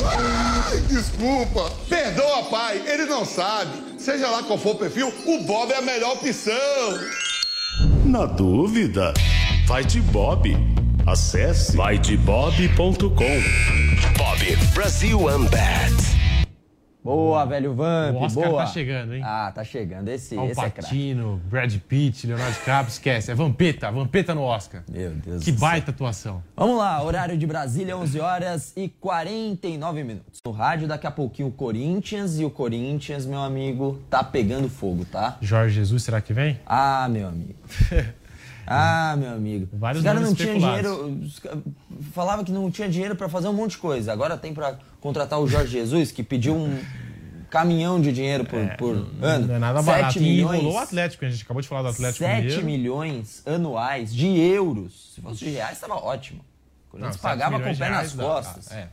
Ai, 0.04 0.82
desculpa. 0.82 1.72
Perdoa, 1.88 2.44
pai. 2.46 2.82
Ele 2.88 3.06
não 3.06 3.24
sabe. 3.24 3.93
Seja 4.04 4.30
lá 4.30 4.44
qual 4.44 4.60
for 4.60 4.72
o 4.72 4.76
perfil, 4.76 5.14
o 5.26 5.38
Bob 5.44 5.72
é 5.72 5.78
a 5.78 5.82
melhor 5.82 6.16
opção. 6.16 6.54
Na 8.04 8.26
dúvida, 8.26 9.14
vai 9.66 9.86
de 9.86 10.02
Bob. 10.02 10.58
Acesse 11.08 11.78
vaidebob.com. 11.78 13.08
Bob 14.18 14.56
Brasil 14.74 15.22
One 15.22 15.48
Bet. 15.48 16.23
Boa, 17.04 17.46
velho 17.46 17.74
Vamp, 17.74 18.16
O 18.16 18.20
Oscar 18.24 18.50
boa. 18.50 18.62
tá 18.64 18.68
chegando, 18.68 19.14
hein? 19.14 19.22
Ah, 19.26 19.52
tá 19.54 19.64
chegando. 19.64 20.08
Esse, 20.08 20.38
Al 20.38 20.46
esse 20.48 20.60
é 20.60 20.70
craque. 20.70 20.82
Pacino, 20.82 21.42
Brad 21.50 21.76
Pitt, 21.88 22.26
Leonardo 22.26 22.54
DiCaprio, 22.54 22.90
esquece. 22.92 23.30
É 23.32 23.36
Vampeta, 23.36 23.92
Vampeta 23.92 24.34
no 24.34 24.42
Oscar. 24.44 24.84
Meu 24.90 25.12
Deus 25.12 25.44
Que 25.44 25.52
do 25.52 25.60
céu. 25.60 25.68
baita 25.70 25.92
atuação. 25.92 26.42
Vamos 26.56 26.78
lá, 26.78 27.04
horário 27.04 27.38
de 27.38 27.46
Brasília, 27.46 27.98
11 27.98 28.20
horas 28.22 28.74
e 28.78 28.88
49 28.88 30.04
minutos. 30.04 30.40
No 30.46 30.52
rádio, 30.52 30.88
daqui 30.88 31.06
a 31.06 31.12
pouquinho 31.12 31.50
o 31.50 31.52
Corinthians 31.52 32.40
e 32.40 32.46
o 32.46 32.50
Corinthians, 32.50 33.26
meu 33.26 33.42
amigo, 33.42 34.00
tá 34.10 34.24
pegando 34.24 34.70
fogo, 34.70 35.04
tá? 35.04 35.38
Jorge 35.42 35.76
Jesus, 35.76 36.04
será 36.04 36.22
que 36.22 36.32
vem? 36.32 36.58
Ah, 36.66 37.08
meu 37.10 37.28
amigo. 37.28 37.56
Ah, 38.66 39.16
meu 39.18 39.32
amigo. 39.34 39.68
Vários 39.74 40.02
os 40.02 40.06
caras 40.06 40.22
não 40.22 40.34
tinham 40.34 40.58
dinheiro. 40.58 41.20
Falava 42.14 42.44
que 42.44 42.52
não 42.52 42.72
tinha 42.72 42.88
dinheiro 42.90 43.16
pra 43.16 43.28
fazer 43.30 43.48
um 43.48 43.54
monte 43.54 43.72
de 43.72 43.78
coisa. 43.80 44.12
Agora 44.14 44.38
tem 44.38 44.54
pra 44.54 44.78
contratar 45.02 45.40
o 45.40 45.48
Jorge 45.48 45.72
Jesus, 45.72 46.12
que 46.12 46.24
pediu 46.24 46.56
um 46.56 46.80
caminhão 47.50 48.02
de 48.02 48.12
dinheiro 48.12 48.46
por, 48.46 48.68
por 48.78 48.96
ano. 49.22 49.48
Não 49.48 49.56
é 49.56 49.60
nada 49.60 49.84
7 49.84 49.86
barato. 49.86 50.18
E 50.18 50.22
milhões. 50.22 50.60
enrolou 50.60 50.74
o 50.76 50.80
Atlético, 50.80 51.24
a 51.24 51.30
gente 51.30 51.44
acabou 51.44 51.62
de 51.62 51.68
falar 51.68 51.84
do 51.84 51.88
Atlético 51.90 52.24
7 52.26 52.42
Mineiro. 52.42 52.66
milhões 52.66 53.44
anuais 53.46 54.14
de 54.14 54.28
euros. 54.40 55.12
Se 55.14 55.22
fosse 55.22 55.46
de 55.46 55.52
reais, 55.52 55.74
estava 55.74 55.96
ótimo. 55.96 56.42
O 56.88 56.92
Corinthians 56.92 57.16
Não, 57.16 57.22
7 57.22 57.22
pagava 57.22 57.60
com 57.60 57.72
o 57.72 57.78
pé 57.78 57.90
nas 57.90 58.14
costas. 58.14 58.68
dá, 58.70 58.76
é. 58.76 58.90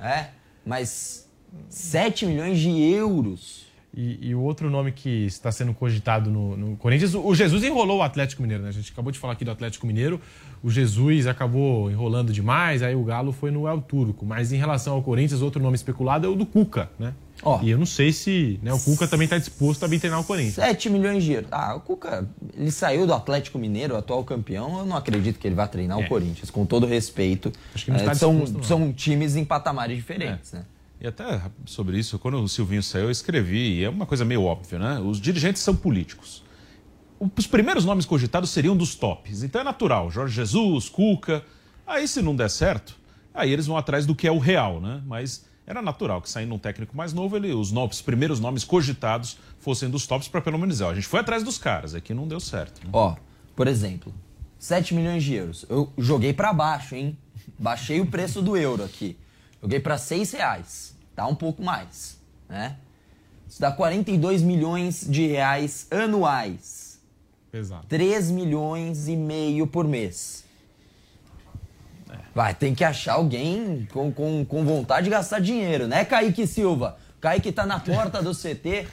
É, 0.00 0.28
mas 0.64 1.28
7 1.68 2.24
milhões 2.24 2.58
de 2.58 2.70
euros. 2.70 3.66
E, 3.94 4.28
e 4.28 4.34
o 4.34 4.40
outro 4.40 4.68
nome 4.68 4.92
que 4.92 5.08
está 5.26 5.50
sendo 5.50 5.72
cogitado 5.72 6.30
no, 6.30 6.56
no 6.56 6.76
Corinthians, 6.76 7.14
o 7.14 7.34
Jesus 7.34 7.64
enrolou 7.64 7.98
o 7.98 8.02
Atlético 8.02 8.42
Mineiro, 8.42 8.62
né? 8.62 8.68
A 8.68 8.72
gente 8.72 8.92
acabou 8.92 9.10
de 9.10 9.18
falar 9.18 9.32
aqui 9.32 9.44
do 9.46 9.50
Atlético 9.50 9.86
Mineiro. 9.86 10.20
O 10.62 10.70
Jesus 10.70 11.26
acabou 11.26 11.90
enrolando 11.90 12.30
demais, 12.32 12.82
aí 12.82 12.94
o 12.94 13.02
Galo 13.02 13.32
foi 13.32 13.50
no 13.50 13.66
El 13.66 13.80
Turco. 13.80 14.26
Mas 14.26 14.52
em 14.52 14.56
relação 14.56 14.94
ao 14.94 15.02
Corinthians, 15.02 15.40
outro 15.40 15.60
nome 15.62 15.74
especulado 15.74 16.26
é 16.26 16.28
o 16.30 16.34
do 16.36 16.44
Cuca, 16.44 16.90
né? 16.98 17.14
E 17.62 17.70
eu 17.70 17.78
não 17.78 17.86
sei 17.86 18.12
se 18.12 18.58
né, 18.62 18.72
o 18.72 18.78
Cuca 18.80 19.06
também 19.06 19.24
está 19.24 19.38
disposto 19.38 19.84
a 19.84 19.86
vir 19.86 20.00
treinar 20.00 20.20
o 20.20 20.24
Corinthians. 20.24 20.54
7 20.56 20.90
milhões 20.90 21.22
de 21.24 21.32
euros. 21.34 21.48
Ah, 21.52 21.74
o 21.76 21.80
Cuca, 21.80 22.28
ele 22.56 22.70
saiu 22.70 23.06
do 23.06 23.14
Atlético 23.14 23.58
Mineiro, 23.58 23.96
atual 23.96 24.22
campeão. 24.24 24.80
Eu 24.80 24.84
não 24.86 24.96
acredito 24.96 25.38
que 25.38 25.46
ele 25.46 25.54
vá 25.54 25.66
treinar 25.66 25.98
É. 26.00 26.04
o 26.04 26.08
Corinthians, 26.08 26.50
com 26.50 26.66
todo 26.66 26.84
respeito. 26.84 27.52
Acho 27.74 27.84
que 27.84 27.90
não 27.92 27.98
É, 27.98 28.02
está 28.02 28.14
são, 28.14 28.32
disposto, 28.40 28.54
não. 28.56 28.62
são 28.64 28.92
times 28.92 29.34
em 29.36 29.44
patamares 29.44 29.96
diferentes, 29.96 30.52
né? 30.52 30.64
E 31.00 31.06
até 31.06 31.40
sobre 31.64 31.98
isso, 31.98 32.18
quando 32.18 32.38
o 32.38 32.48
Silvinho 32.48 32.82
saiu, 32.82 33.04
eu 33.04 33.10
escrevi, 33.10 33.78
e 33.78 33.84
é 33.84 33.88
uma 33.88 34.06
coisa 34.06 34.24
meio 34.24 34.42
óbvia, 34.42 34.78
né? 34.78 34.98
Os 34.98 35.20
dirigentes 35.20 35.62
são 35.62 35.74
políticos. 35.76 36.42
Os 37.36 37.46
primeiros 37.46 37.84
nomes 37.84 38.04
cogitados 38.04 38.50
seriam 38.50 38.76
dos 38.76 38.94
tops. 38.94 39.42
Então 39.42 39.60
é 39.60 39.64
natural, 39.64 40.10
Jorge 40.10 40.34
Jesus, 40.34 40.88
Cuca. 40.88 41.44
Aí 41.86 42.06
se 42.06 42.20
não 42.20 42.34
der 42.34 42.50
certo, 42.50 42.96
aí 43.32 43.52
eles 43.52 43.66
vão 43.66 43.76
atrás 43.76 44.06
do 44.06 44.14
que 44.14 44.26
é 44.26 44.32
o 44.32 44.38
real, 44.38 44.80
né? 44.80 45.02
Mas 45.06 45.46
era 45.66 45.82
natural 45.82 46.22
que 46.22 46.30
saindo 46.30 46.54
um 46.54 46.58
técnico 46.58 46.96
mais 46.96 47.12
novo, 47.12 47.36
ele, 47.36 47.52
os, 47.52 47.70
novos, 47.70 47.96
os 47.96 48.02
primeiros 48.02 48.40
nomes 48.40 48.64
cogitados 48.64 49.38
fossem 49.58 49.90
dos 49.90 50.06
tops 50.06 50.26
para 50.26 50.40
pelo 50.40 50.58
menos 50.58 50.80
ó, 50.80 50.90
a 50.90 50.94
gente 50.94 51.06
foi 51.06 51.20
atrás 51.20 51.42
dos 51.42 51.58
caras, 51.58 51.94
aqui 51.94 52.14
não 52.14 52.26
deu 52.26 52.40
certo. 52.40 52.82
né? 52.82 52.90
Ó, 52.92 53.16
por 53.54 53.68
exemplo, 53.68 54.14
7 54.58 54.94
milhões 54.94 55.22
de 55.22 55.34
euros. 55.34 55.64
Eu 55.68 55.92
joguei 55.98 56.32
pra 56.32 56.52
baixo, 56.52 56.94
hein? 56.94 57.16
Baixei 57.58 58.00
o 58.00 58.06
preço 58.06 58.40
do 58.42 58.56
euro 58.56 58.82
aqui. 58.82 59.16
Joguei 59.62 59.80
pra 59.80 59.98
6 59.98 60.32
reais. 60.32 60.96
Tá 61.14 61.26
um 61.26 61.34
pouco 61.34 61.62
mais, 61.62 62.18
né? 62.48 62.76
Isso 63.48 63.60
dá 63.60 63.72
42 63.72 64.42
milhões 64.42 65.06
de 65.08 65.26
reais 65.26 65.86
anuais. 65.90 67.00
Pesado. 67.50 67.86
3 67.88 68.30
milhões 68.30 69.08
e 69.08 69.16
meio 69.16 69.66
por 69.66 69.86
mês. 69.86 70.44
Vai, 72.34 72.54
tem 72.54 72.74
que 72.74 72.84
achar 72.84 73.14
alguém 73.14 73.88
com, 73.92 74.12
com, 74.12 74.44
com 74.44 74.64
vontade 74.64 75.04
de 75.04 75.10
gastar 75.10 75.40
dinheiro, 75.40 75.88
né, 75.88 76.04
Kaique 76.04 76.46
Silva? 76.46 76.96
Kaique 77.20 77.50
tá 77.50 77.66
na 77.66 77.80
porta 77.80 78.22
do 78.22 78.32
CT 78.32 78.86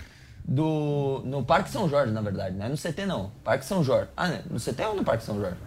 do. 0.43 1.21
No 1.25 1.43
Parque 1.43 1.69
São 1.69 1.87
Jorge, 1.87 2.11
na 2.11 2.21
verdade, 2.21 2.55
não 2.55 2.65
é 2.65 2.69
no 2.69 2.77
CT 2.77 3.05
não. 3.05 3.31
Parque 3.43 3.65
São 3.65 3.83
Jorge. 3.83 4.09
Ah, 4.17 4.27
né? 4.27 4.43
no 4.49 4.59
CT 4.59 4.83
ou 4.85 4.95
no 4.95 5.03
Parque 5.03 5.23
São 5.23 5.39
Jorge? 5.39 5.57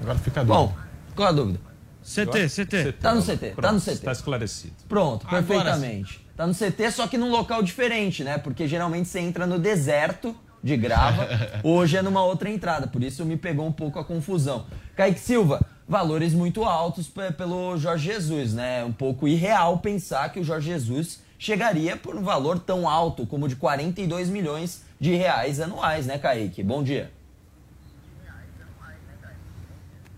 Agora 0.00 0.18
fica 0.18 0.44
Bom, 0.44 0.72
qual 1.14 1.28
a 1.28 1.32
dúvida? 1.32 1.60
CT, 2.02 2.48
CT. 2.48 2.92
Tá 3.00 3.14
no 3.14 3.22
CT, 3.22 3.54
tá 3.60 3.72
no 3.72 3.80
CT. 3.80 3.90
Está 3.92 4.12
esclarecido. 4.12 4.74
Pronto, 4.88 5.26
Agora 5.26 5.42
perfeitamente. 5.42 6.20
Tá 6.36 6.46
no 6.46 6.54
CT, 6.54 6.90
só 6.90 7.06
que 7.06 7.16
num 7.18 7.30
local 7.30 7.62
diferente, 7.62 8.24
né? 8.24 8.38
Porque 8.38 8.66
geralmente 8.66 9.08
você 9.08 9.20
entra 9.20 9.46
no 9.46 9.58
deserto 9.58 10.34
de 10.62 10.76
grava, 10.76 11.28
hoje 11.64 11.96
é 11.96 12.02
numa 12.02 12.22
outra 12.24 12.48
entrada, 12.48 12.86
por 12.86 13.02
isso 13.02 13.24
me 13.24 13.36
pegou 13.36 13.66
um 13.66 13.72
pouco 13.72 13.98
a 13.98 14.04
confusão. 14.04 14.66
Kaique 14.96 15.18
Silva, 15.20 15.60
valores 15.88 16.32
muito 16.32 16.64
altos 16.64 17.08
pe- 17.08 17.32
pelo 17.32 17.76
Jorge 17.76 18.12
Jesus, 18.12 18.54
né? 18.54 18.84
Um 18.84 18.92
pouco 18.92 19.26
irreal 19.26 19.78
pensar 19.78 20.30
que 20.32 20.38
o 20.40 20.44
Jorge 20.44 20.68
Jesus 20.70 21.20
chegaria 21.38 21.96
por 21.96 22.14
um 22.14 22.22
valor 22.22 22.60
tão 22.60 22.88
alto 22.88 23.26
como 23.26 23.48
de 23.48 23.56
42 23.56 24.28
milhões 24.28 24.82
de 25.00 25.14
reais 25.16 25.58
anuais, 25.60 26.06
né, 26.06 26.16
Kaique? 26.16 26.62
Bom 26.62 26.82
dia. 26.82 27.10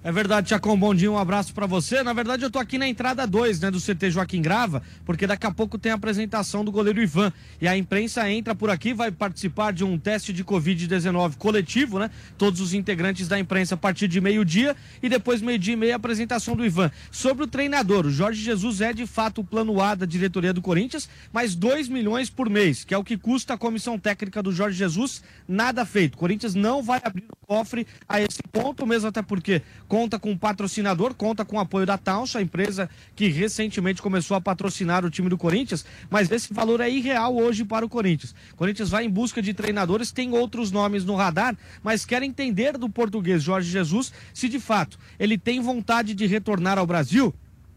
É 0.06 0.12
verdade, 0.12 0.48
Tiacom, 0.48 0.78
bom 0.78 0.94
dia, 0.94 1.10
um 1.10 1.16
abraço 1.16 1.54
pra 1.54 1.66
você. 1.66 2.02
Na 2.02 2.12
verdade, 2.12 2.44
eu 2.44 2.50
tô 2.50 2.58
aqui 2.58 2.76
na 2.76 2.86
entrada 2.86 3.26
2, 3.26 3.60
né, 3.60 3.70
do 3.70 3.80
CT 3.80 4.10
Joaquim 4.10 4.42
Grava, 4.42 4.82
porque 5.02 5.26
daqui 5.26 5.46
a 5.46 5.50
pouco 5.50 5.78
tem 5.78 5.92
a 5.92 5.94
apresentação 5.94 6.62
do 6.62 6.70
goleiro 6.70 7.00
Ivan. 7.00 7.32
E 7.58 7.66
a 7.66 7.74
imprensa 7.74 8.30
entra 8.30 8.54
por 8.54 8.68
aqui, 8.68 8.92
vai 8.92 9.10
participar 9.10 9.72
de 9.72 9.82
um 9.82 9.98
teste 9.98 10.30
de 10.30 10.44
Covid-19 10.44 11.36
coletivo, 11.38 11.98
né? 11.98 12.10
Todos 12.36 12.60
os 12.60 12.74
integrantes 12.74 13.28
da 13.28 13.38
imprensa 13.38 13.76
a 13.76 13.78
partir 13.78 14.06
de 14.06 14.20
meio-dia 14.20 14.76
e 15.02 15.08
depois 15.08 15.40
meio-dia 15.40 15.72
e 15.72 15.76
meia 15.76 15.94
a 15.94 15.96
apresentação 15.96 16.54
do 16.54 16.66
Ivan. 16.66 16.90
Sobre 17.10 17.44
o 17.44 17.46
treinador, 17.46 18.04
o 18.04 18.10
Jorge 18.10 18.42
Jesus 18.42 18.82
é 18.82 18.92
de 18.92 19.06
fato 19.06 19.40
o 19.40 19.44
plano 19.44 19.80
A 19.80 19.94
da 19.94 20.04
diretoria 20.04 20.52
do 20.52 20.60
Corinthians, 20.60 21.08
mas 21.32 21.54
2 21.54 21.88
milhões 21.88 22.28
por 22.28 22.50
mês, 22.50 22.84
que 22.84 22.92
é 22.92 22.98
o 22.98 23.04
que 23.04 23.16
custa 23.16 23.54
a 23.54 23.56
comissão 23.56 23.98
técnica 23.98 24.42
do 24.42 24.52
Jorge 24.52 24.76
Jesus, 24.76 25.22
nada 25.48 25.86
feito. 25.86 26.16
O 26.16 26.18
Corinthians 26.18 26.54
não 26.54 26.82
vai 26.82 27.00
abrir 27.02 27.24
o 27.24 27.46
cofre 27.46 27.86
a 28.06 28.20
esse 28.20 28.42
ponto, 28.52 28.86
mesmo 28.86 29.08
até 29.08 29.22
porque 29.22 29.62
conta 29.94 30.18
com 30.18 30.36
patrocinador, 30.36 31.14
conta 31.14 31.44
com 31.44 31.56
apoio 31.56 31.86
da 31.86 31.96
Tauncha, 31.96 32.40
a 32.40 32.42
empresa 32.42 32.90
que 33.14 33.28
recentemente 33.28 34.02
começou 34.02 34.36
a 34.36 34.40
patrocinar 34.40 35.04
o 35.04 35.10
time 35.10 35.28
do 35.28 35.38
Corinthians, 35.38 35.84
mas 36.10 36.28
esse 36.32 36.52
valor 36.52 36.80
é 36.80 36.90
irreal 36.90 37.36
hoje 37.36 37.64
para 37.64 37.86
o 37.86 37.88
Corinthians. 37.88 38.34
O 38.54 38.56
Corinthians 38.56 38.90
vai 38.90 39.04
em 39.04 39.08
busca 39.08 39.40
de 39.40 39.54
treinadores, 39.54 40.10
tem 40.10 40.32
outros 40.32 40.72
nomes 40.72 41.04
no 41.04 41.14
radar, 41.14 41.56
mas 41.80 42.04
quer 42.04 42.24
entender 42.24 42.76
do 42.76 42.90
português 42.90 43.40
Jorge 43.40 43.70
Jesus 43.70 44.12
se 44.32 44.48
de 44.48 44.58
fato 44.58 44.98
ele 45.16 45.38
tem 45.38 45.60
vontade 45.60 46.12
de 46.12 46.26
retornar 46.26 46.76
ao 46.76 46.88
Brasil. 46.88 47.32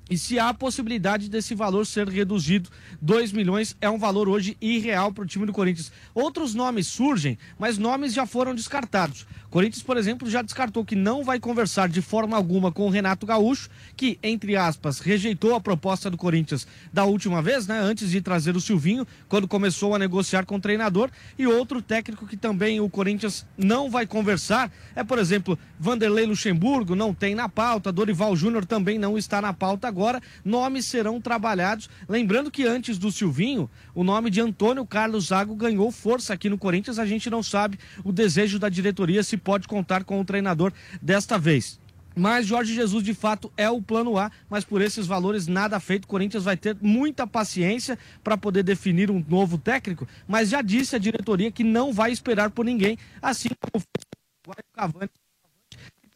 E 0.10 0.18
se 0.18 0.40
há 0.40 0.50
a 0.50 0.54
possibilidade 0.54 1.30
desse 1.30 1.54
valor 1.54 1.86
ser 1.86 2.08
reduzido, 2.08 2.70
2 3.02 3.32
milhões 3.32 3.76
é 3.82 3.90
um 3.90 3.98
valor 3.98 4.30
hoje 4.30 4.56
irreal 4.62 5.12
para 5.12 5.24
o 5.24 5.28
time 5.28 5.46
do 5.46 5.54
Corinthians. 5.54 5.92
Outros 6.14 6.54
nomes 6.54 6.88
surgem, 6.88 7.38
mas 7.60 7.78
nomes 7.78 8.14
já 8.14 8.26
foram 8.26 8.56
descartados. 8.56 9.26
Corinthians, 9.50 9.84
por 9.84 9.98
exemplo, 9.98 10.30
já 10.30 10.42
descartou 10.42 10.84
que 10.84 10.96
não 10.96 11.24
vai 11.24 11.40
conversar 11.40 11.88
de 11.88 12.02
forma 12.02 12.36
alguma 12.36 12.72
com 12.72 12.86
o 12.86 12.90
Renato 12.90 13.26
Gaúcho, 13.26 13.70
que, 13.96 14.20
entre 14.22 14.56
aspas, 14.56 15.00
rejeitou 15.00 15.56
a 15.56 15.62
proposta 15.62 16.10
do 16.10 16.18
Corinthians 16.18 16.68
da 16.92 17.06
última 17.06 17.42
vez, 17.42 17.66
né? 17.66 17.80
Antes 17.80 18.12
de 18.12 18.22
trazer 18.22 18.56
o 18.56 18.62
Silvinho, 18.62 19.08
quando 19.28 19.48
começou 19.48 19.96
a 19.96 20.00
negociar 20.00 20.46
com 20.46 20.56
o 20.56 20.62
treinador. 20.62 21.10
E 21.38 21.48
outro 21.48 21.82
técnico 21.82 22.28
que 22.28 22.36
também 22.36 22.80
o 22.80 22.90
Corinthians 22.90 23.46
não 23.58 23.90
vai 23.90 24.06
conversar 24.06 24.72
é, 24.96 25.04
por 25.04 25.18
exemplo, 25.18 25.58
Vanderlei 25.80 26.26
Luxemburgo, 26.26 26.96
não 26.96 27.14
tem 27.14 27.36
na 27.36 27.48
pauta, 27.48 27.92
Dorival 27.92 28.36
Júnior 28.36 28.66
também 28.66 28.98
não 28.98 29.18
está 29.18 29.42
na 29.42 29.54
pauta 29.54 29.88
agora. 29.88 29.97
Nomes 30.44 30.86
serão 30.86 31.20
trabalhados. 31.20 31.90
Lembrando 32.08 32.52
que 32.52 32.66
antes 32.66 32.98
do 32.98 33.12
Silvinho, 33.12 33.70
o 33.96 34.04
nome 34.04 34.30
de 34.30 34.40
Antônio 34.40 34.86
Carlos 34.86 35.28
Zago 35.28 35.56
ganhou 35.56 35.92
força 35.92 36.34
aqui 36.34 36.50
no 36.50 36.58
Corinthians. 36.58 37.00
A 37.00 37.06
gente 37.06 37.30
não 37.30 37.42
sabe 37.42 37.80
o 38.04 38.12
desejo 38.12 38.60
da 38.60 38.70
diretoria 38.70 39.24
se 39.24 39.38
pode 39.38 39.68
contar 39.68 40.04
com 40.04 40.20
o 40.20 40.26
treinador 40.26 40.72
desta 41.02 41.38
vez. 41.38 41.80
Mas 42.18 42.48
Jorge 42.48 42.74
Jesus, 42.74 43.04
de 43.04 43.14
fato, 43.14 43.52
é 43.56 43.70
o 43.70 43.80
plano 43.80 44.18
A, 44.18 44.32
mas 44.50 44.66
por 44.66 44.82
esses 44.82 45.06
valores 45.06 45.46
nada 45.46 45.80
feito. 45.80 46.06
O 46.06 46.08
Corinthians 46.08 46.44
vai 46.44 46.58
ter 46.58 46.76
muita 46.82 47.28
paciência 47.28 47.98
para 48.24 48.36
poder 48.36 48.64
definir 48.64 49.12
um 49.12 49.24
novo 49.30 49.58
técnico, 49.58 50.08
mas 50.28 50.50
já 50.50 50.64
disse 50.64 50.96
a 50.96 51.00
diretoria 51.00 51.52
que 51.52 51.64
não 51.64 51.94
vai 51.94 52.12
esperar 52.12 52.50
por 52.50 52.66
ninguém, 52.66 52.98
assim 53.22 53.50
como 53.62 53.84
fez 53.84 54.06
o 54.48 54.74
Cavani 54.74 55.10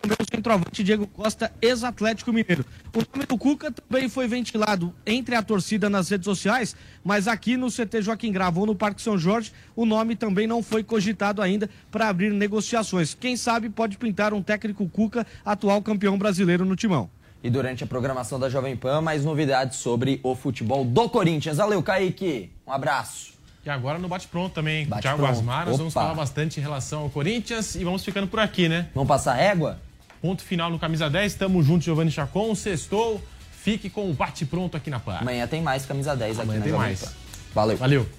também 0.01 0.17
o 0.19 0.35
centroavante 0.35 0.83
Diego 0.83 1.05
Costa, 1.07 1.51
ex-Atlético 1.61 2.33
Mineiro. 2.33 2.65
O 2.93 2.99
nome 2.99 3.25
do 3.27 3.37
Cuca 3.37 3.71
também 3.71 4.09
foi 4.09 4.27
ventilado 4.27 4.93
entre 5.05 5.35
a 5.35 5.43
torcida 5.43 5.89
nas 5.89 6.09
redes 6.09 6.25
sociais, 6.25 6.75
mas 7.03 7.27
aqui 7.27 7.55
no 7.55 7.67
CT 7.71 8.01
Joaquim 8.01 8.31
Grava 8.31 8.59
ou 8.59 8.65
no 8.65 8.75
Parque 8.75 9.01
São 9.01 9.17
Jorge, 9.17 9.51
o 9.75 9.85
nome 9.85 10.15
também 10.15 10.47
não 10.47 10.63
foi 10.63 10.83
cogitado 10.83 11.41
ainda 11.41 11.69
para 11.91 12.09
abrir 12.09 12.31
negociações. 12.31 13.13
Quem 13.13 13.37
sabe 13.37 13.69
pode 13.69 13.97
pintar 13.97 14.33
um 14.33 14.41
técnico 14.41 14.89
Cuca, 14.89 15.25
atual 15.45 15.81
campeão 15.81 16.17
brasileiro 16.17 16.65
no 16.65 16.75
timão. 16.75 17.09
E 17.43 17.49
durante 17.49 17.83
a 17.83 17.87
programação 17.87 18.39
da 18.39 18.49
Jovem 18.49 18.75
Pan, 18.75 19.01
mais 19.01 19.25
novidades 19.25 19.77
sobre 19.77 20.19
o 20.21 20.35
futebol 20.35 20.85
do 20.85 21.09
Corinthians. 21.09 21.57
Valeu, 21.57 21.81
Kaique. 21.81 22.51
Um 22.67 22.71
abraço. 22.71 23.31
E 23.65 23.69
agora 23.69 23.99
no 23.99 24.07
Bate 24.07 24.27
Pronto 24.27 24.53
também, 24.53 24.85
Bate 24.87 25.03
Thiago. 25.03 25.25
Asmar, 25.25 25.67
nós 25.67 25.77
vamos 25.77 25.93
falar 25.93 26.15
bastante 26.15 26.59
em 26.59 26.63
relação 26.63 27.01
ao 27.01 27.09
Corinthians 27.09 27.75
e 27.75 27.83
vamos 27.83 28.03
ficando 28.03 28.27
por 28.27 28.39
aqui, 28.39 28.67
né? 28.67 28.89
Vamos 28.93 29.07
passar 29.07 29.33
régua? 29.33 29.79
Ponto 30.21 30.43
final 30.43 30.69
no 30.69 30.77
Camisa 30.77 31.09
10, 31.09 31.33
tamo 31.33 31.63
junto, 31.63 31.83
Giovanni 31.83 32.11
Chacon, 32.11 32.53
sextou, 32.53 33.19
fique 33.51 33.89
com 33.89 34.09
o 34.09 34.13
Bate 34.13 34.45
Pronto 34.45 34.77
aqui 34.77 34.89
na 34.89 34.99
Pan. 34.99 35.17
Amanhã 35.17 35.47
tem 35.47 35.61
mais 35.61 35.85
camisa 35.85 36.15
10 36.15 36.39
aqui 36.39 36.41
Amanhã 36.43 36.59
na 36.59 36.65
tem 36.65 36.73
mais. 36.73 37.15
Valeu. 37.55 37.77
Valeu. 37.77 38.09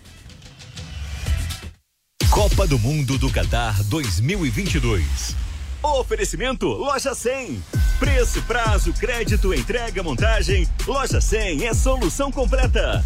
Copa 2.28 2.66
do 2.66 2.78
Mundo 2.78 3.18
do 3.18 3.30
Qatar 3.30 3.82
2022. 3.84 5.36
Oferecimento 5.82 6.66
Loja 6.66 7.14
100. 7.14 7.62
Preço, 7.98 8.42
prazo, 8.42 8.92
crédito, 8.92 9.54
entrega, 9.54 10.02
montagem. 10.02 10.68
Loja 10.86 11.20
100 11.20 11.66
é 11.66 11.74
solução 11.74 12.32
completa. 12.32 13.04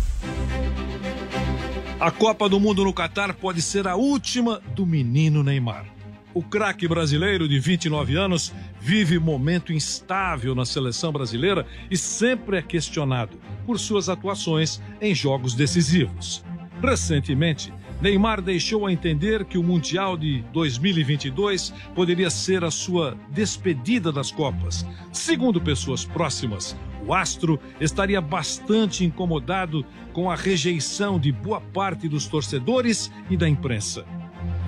A 1.98 2.10
Copa 2.10 2.48
do 2.48 2.60
Mundo 2.60 2.84
no 2.84 2.92
Catar 2.92 3.34
pode 3.34 3.60
ser 3.60 3.88
a 3.88 3.96
última 3.96 4.60
do 4.74 4.86
menino 4.86 5.42
Neymar. 5.42 5.95
O 6.36 6.42
craque 6.42 6.86
brasileiro 6.86 7.48
de 7.48 7.58
29 7.58 8.14
anos 8.14 8.52
vive 8.78 9.18
momento 9.18 9.72
instável 9.72 10.54
na 10.54 10.66
seleção 10.66 11.10
brasileira 11.10 11.66
e 11.90 11.96
sempre 11.96 12.58
é 12.58 12.62
questionado 12.62 13.38
por 13.64 13.78
suas 13.78 14.10
atuações 14.10 14.78
em 15.00 15.14
jogos 15.14 15.54
decisivos. 15.54 16.44
Recentemente, 16.82 17.72
Neymar 18.02 18.42
deixou 18.42 18.84
a 18.84 18.92
entender 18.92 19.46
que 19.46 19.56
o 19.56 19.62
Mundial 19.62 20.14
de 20.14 20.44
2022 20.52 21.72
poderia 21.94 22.28
ser 22.28 22.64
a 22.64 22.70
sua 22.70 23.16
despedida 23.30 24.12
das 24.12 24.30
Copas. 24.30 24.84
Segundo 25.10 25.58
pessoas 25.58 26.04
próximas, 26.04 26.76
o 27.06 27.14
astro 27.14 27.58
estaria 27.80 28.20
bastante 28.20 29.06
incomodado 29.06 29.86
com 30.12 30.30
a 30.30 30.36
rejeição 30.36 31.18
de 31.18 31.32
boa 31.32 31.62
parte 31.62 32.06
dos 32.10 32.26
torcedores 32.26 33.10
e 33.30 33.38
da 33.38 33.48
imprensa. 33.48 34.04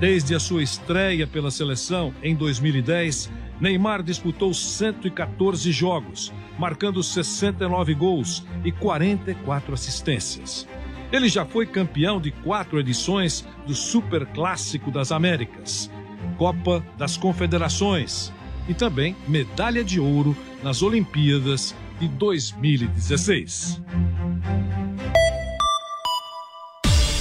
Desde 0.01 0.33
a 0.35 0.39
sua 0.39 0.63
estreia 0.63 1.27
pela 1.27 1.51
seleção 1.51 2.15
em 2.23 2.35
2010, 2.35 3.31
Neymar 3.61 4.01
disputou 4.01 4.55
114 4.55 5.73
jogos, 5.73 6.33
marcando 6.57 7.03
69 7.03 7.95
gols 7.95 8.47
e 8.65 8.71
44 8.71 9.75
assistências. 9.75 10.69
Ele 11.11 11.29
já 11.29 11.45
foi 11.45 11.67
campeão 11.67 12.21
de 12.21 12.31
quatro 12.31 12.79
edições 12.79 13.45
do 13.67 13.75
Super 13.75 14.25
Clássico 14.27 14.91
das 14.91 15.11
Américas, 15.11 15.91
Copa 16.37 16.85
das 16.97 17.17
Confederações 17.17 18.33
e 18.69 18.75
também 18.75 19.17
medalha 19.27 19.83
de 19.83 19.99
ouro 19.99 20.37
nas 20.63 20.81
Olimpíadas 20.81 21.75
de 21.99 22.07
2016. 22.07 23.83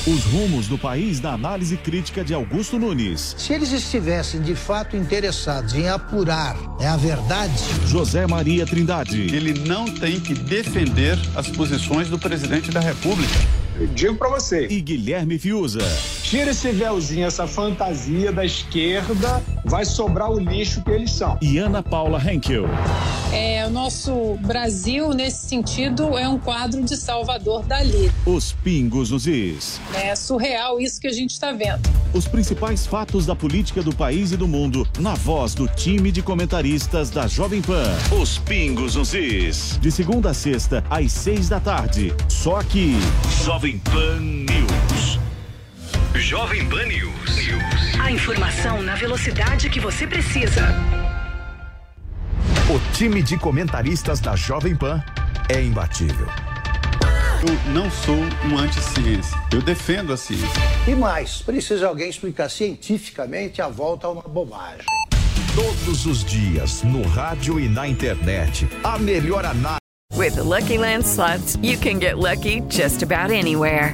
Os 0.08 0.24
rumos 0.24 0.70
do 0.70 0.78
país 0.78 1.20
na 1.20 1.34
análise 1.34 1.76
crítica 1.76 2.24
de 2.24 2.34
Augusto 2.34 2.80
Nunes. 2.80 3.36
Se 3.38 3.52
eles 3.52 3.74
estivessem 3.74 4.41
de 4.41 4.56
fato 4.56 4.96
interessados 4.96 5.74
em 5.74 5.89
apurar 5.89 6.56
é 6.80 6.88
a 6.88 6.96
verdade. 6.96 7.62
José 7.86 8.26
Maria 8.26 8.65
Trindade. 8.65 9.20
Ele 9.36 9.67
não 9.67 9.84
tem 9.84 10.17
que 10.17 10.34
defender 10.34 11.20
as 11.36 11.50
posições 11.50 12.08
do 12.08 12.17
presidente 12.17 12.72
da 12.72 12.80
República. 12.80 13.34
Eu 13.78 13.88
digo 13.88 14.15
para 14.15 14.30
você. 14.30 14.65
E 14.67 14.80
Guilherme 14.80 15.38
Fiuza. 15.38 15.86
Tira 16.24 16.52
esse 16.52 16.72
véuzinho, 16.72 17.28
essa 17.28 17.46
fantasia 17.46 18.32
da 18.32 18.46
esquerda, 18.46 19.43
vai 19.68 19.86
sobrar 19.86 20.32
o 20.32 20.40
lixo 20.40 20.82
que 20.82 20.92
eles 20.92 21.12
são. 21.12 21.38
E 21.42 21.58
Ana 21.58 21.84
Paula 21.84 22.20
Henkel. 22.20 22.66
É, 23.34 23.66
o 23.68 23.70
nosso 23.70 24.38
Brasil, 24.42 25.14
nesse 25.14 25.48
sentido, 25.48 26.18
é 26.18 26.28
um 26.28 26.40
quadro 26.40 26.82
de 26.84 26.96
Salvador 26.96 27.66
Dali. 27.66 28.10
Os 28.26 28.54
pingos 28.54 29.12
nos 29.12 29.28
is. 29.28 29.82
É 29.94 30.16
surreal 30.16 30.80
isso 30.80 31.00
que 31.00 31.08
a 31.08 31.12
gente 31.12 31.32
está 31.32 31.52
vendo. 31.52 31.90
Os 32.14 32.28
principais 32.28 32.88
fatos 32.88 33.26
da 33.26 33.36
política 33.36 33.84
do 33.84 33.94
país 33.94 34.32
e 34.32 34.38
do 34.38 34.48
mundo 34.48 34.88
na 35.00 35.14
voz 35.14 35.54
do 35.54 35.68
time 35.68 36.12
de 36.12 36.22
comentaristas 36.22 37.10
da 37.10 37.28
Jovem 37.28 37.62
Pan. 37.62 37.94
Os 38.20 38.38
pingos 38.38 38.96
nos 38.96 39.14
is. 39.14 39.78
De 39.82 39.92
segunda 39.92 40.30
a 40.30 40.34
sexta, 40.34 40.84
às 40.90 41.12
seis 41.12 41.50
da 41.50 41.60
tarde. 41.60 42.14
Só 42.30 42.58
aqui. 42.58 42.96
Jovem 43.44 43.78
Pan 43.80 44.20
News. 44.20 45.20
Jovem 46.16 46.68
Pan 46.70 46.86
News. 46.86 47.36
News. 47.36 47.67
A 48.08 48.12
informação 48.12 48.82
na 48.82 48.96
velocidade 48.96 49.70
que 49.70 49.82
você 49.82 50.08
precisa. 50.08 50.62
O 52.74 52.93
time 52.96 53.22
de 53.22 53.38
comentaristas 53.38 54.22
da 54.22 54.34
Jovem 54.34 54.74
Pan 54.74 55.04
é 55.50 55.62
imbatível. 55.62 56.26
Eu 57.46 57.74
não 57.74 57.91
sou 57.91 58.15
um 58.15 58.58
anti-ciência. 58.58 59.38
Eu 59.52 59.62
defendo 59.62 60.13
a 60.13 60.17
ciência. 60.17 60.48
E 60.88 60.96
mais, 60.96 61.41
precisa 61.41 61.86
alguém 61.86 62.10
explicar 62.10 62.48
cientificamente 62.48 63.62
a 63.62 63.67
volta 63.67 64.08
a 64.08 64.12
uma 64.12 64.22
bobagem. 64.22 64.86
Todos 65.54 66.06
os 66.06 66.24
dias, 66.24 66.84
no 66.84 67.06
rádio 67.10 67.60
e 67.60 67.67
na 67.67 67.89
internet. 67.89 68.70
A 68.86 68.98
melhor 68.98 69.43
análise. 69.43 69.80
With 70.15 70.36
the 70.36 70.43
Lucky 70.43 70.78
Land 70.78 71.04
slots, 71.04 71.58
you 71.62 71.78
can 71.78 72.00
get 72.00 72.17
lucky 72.17 72.62
just 72.70 73.04
about 73.04 73.32
anywhere. 73.32 73.93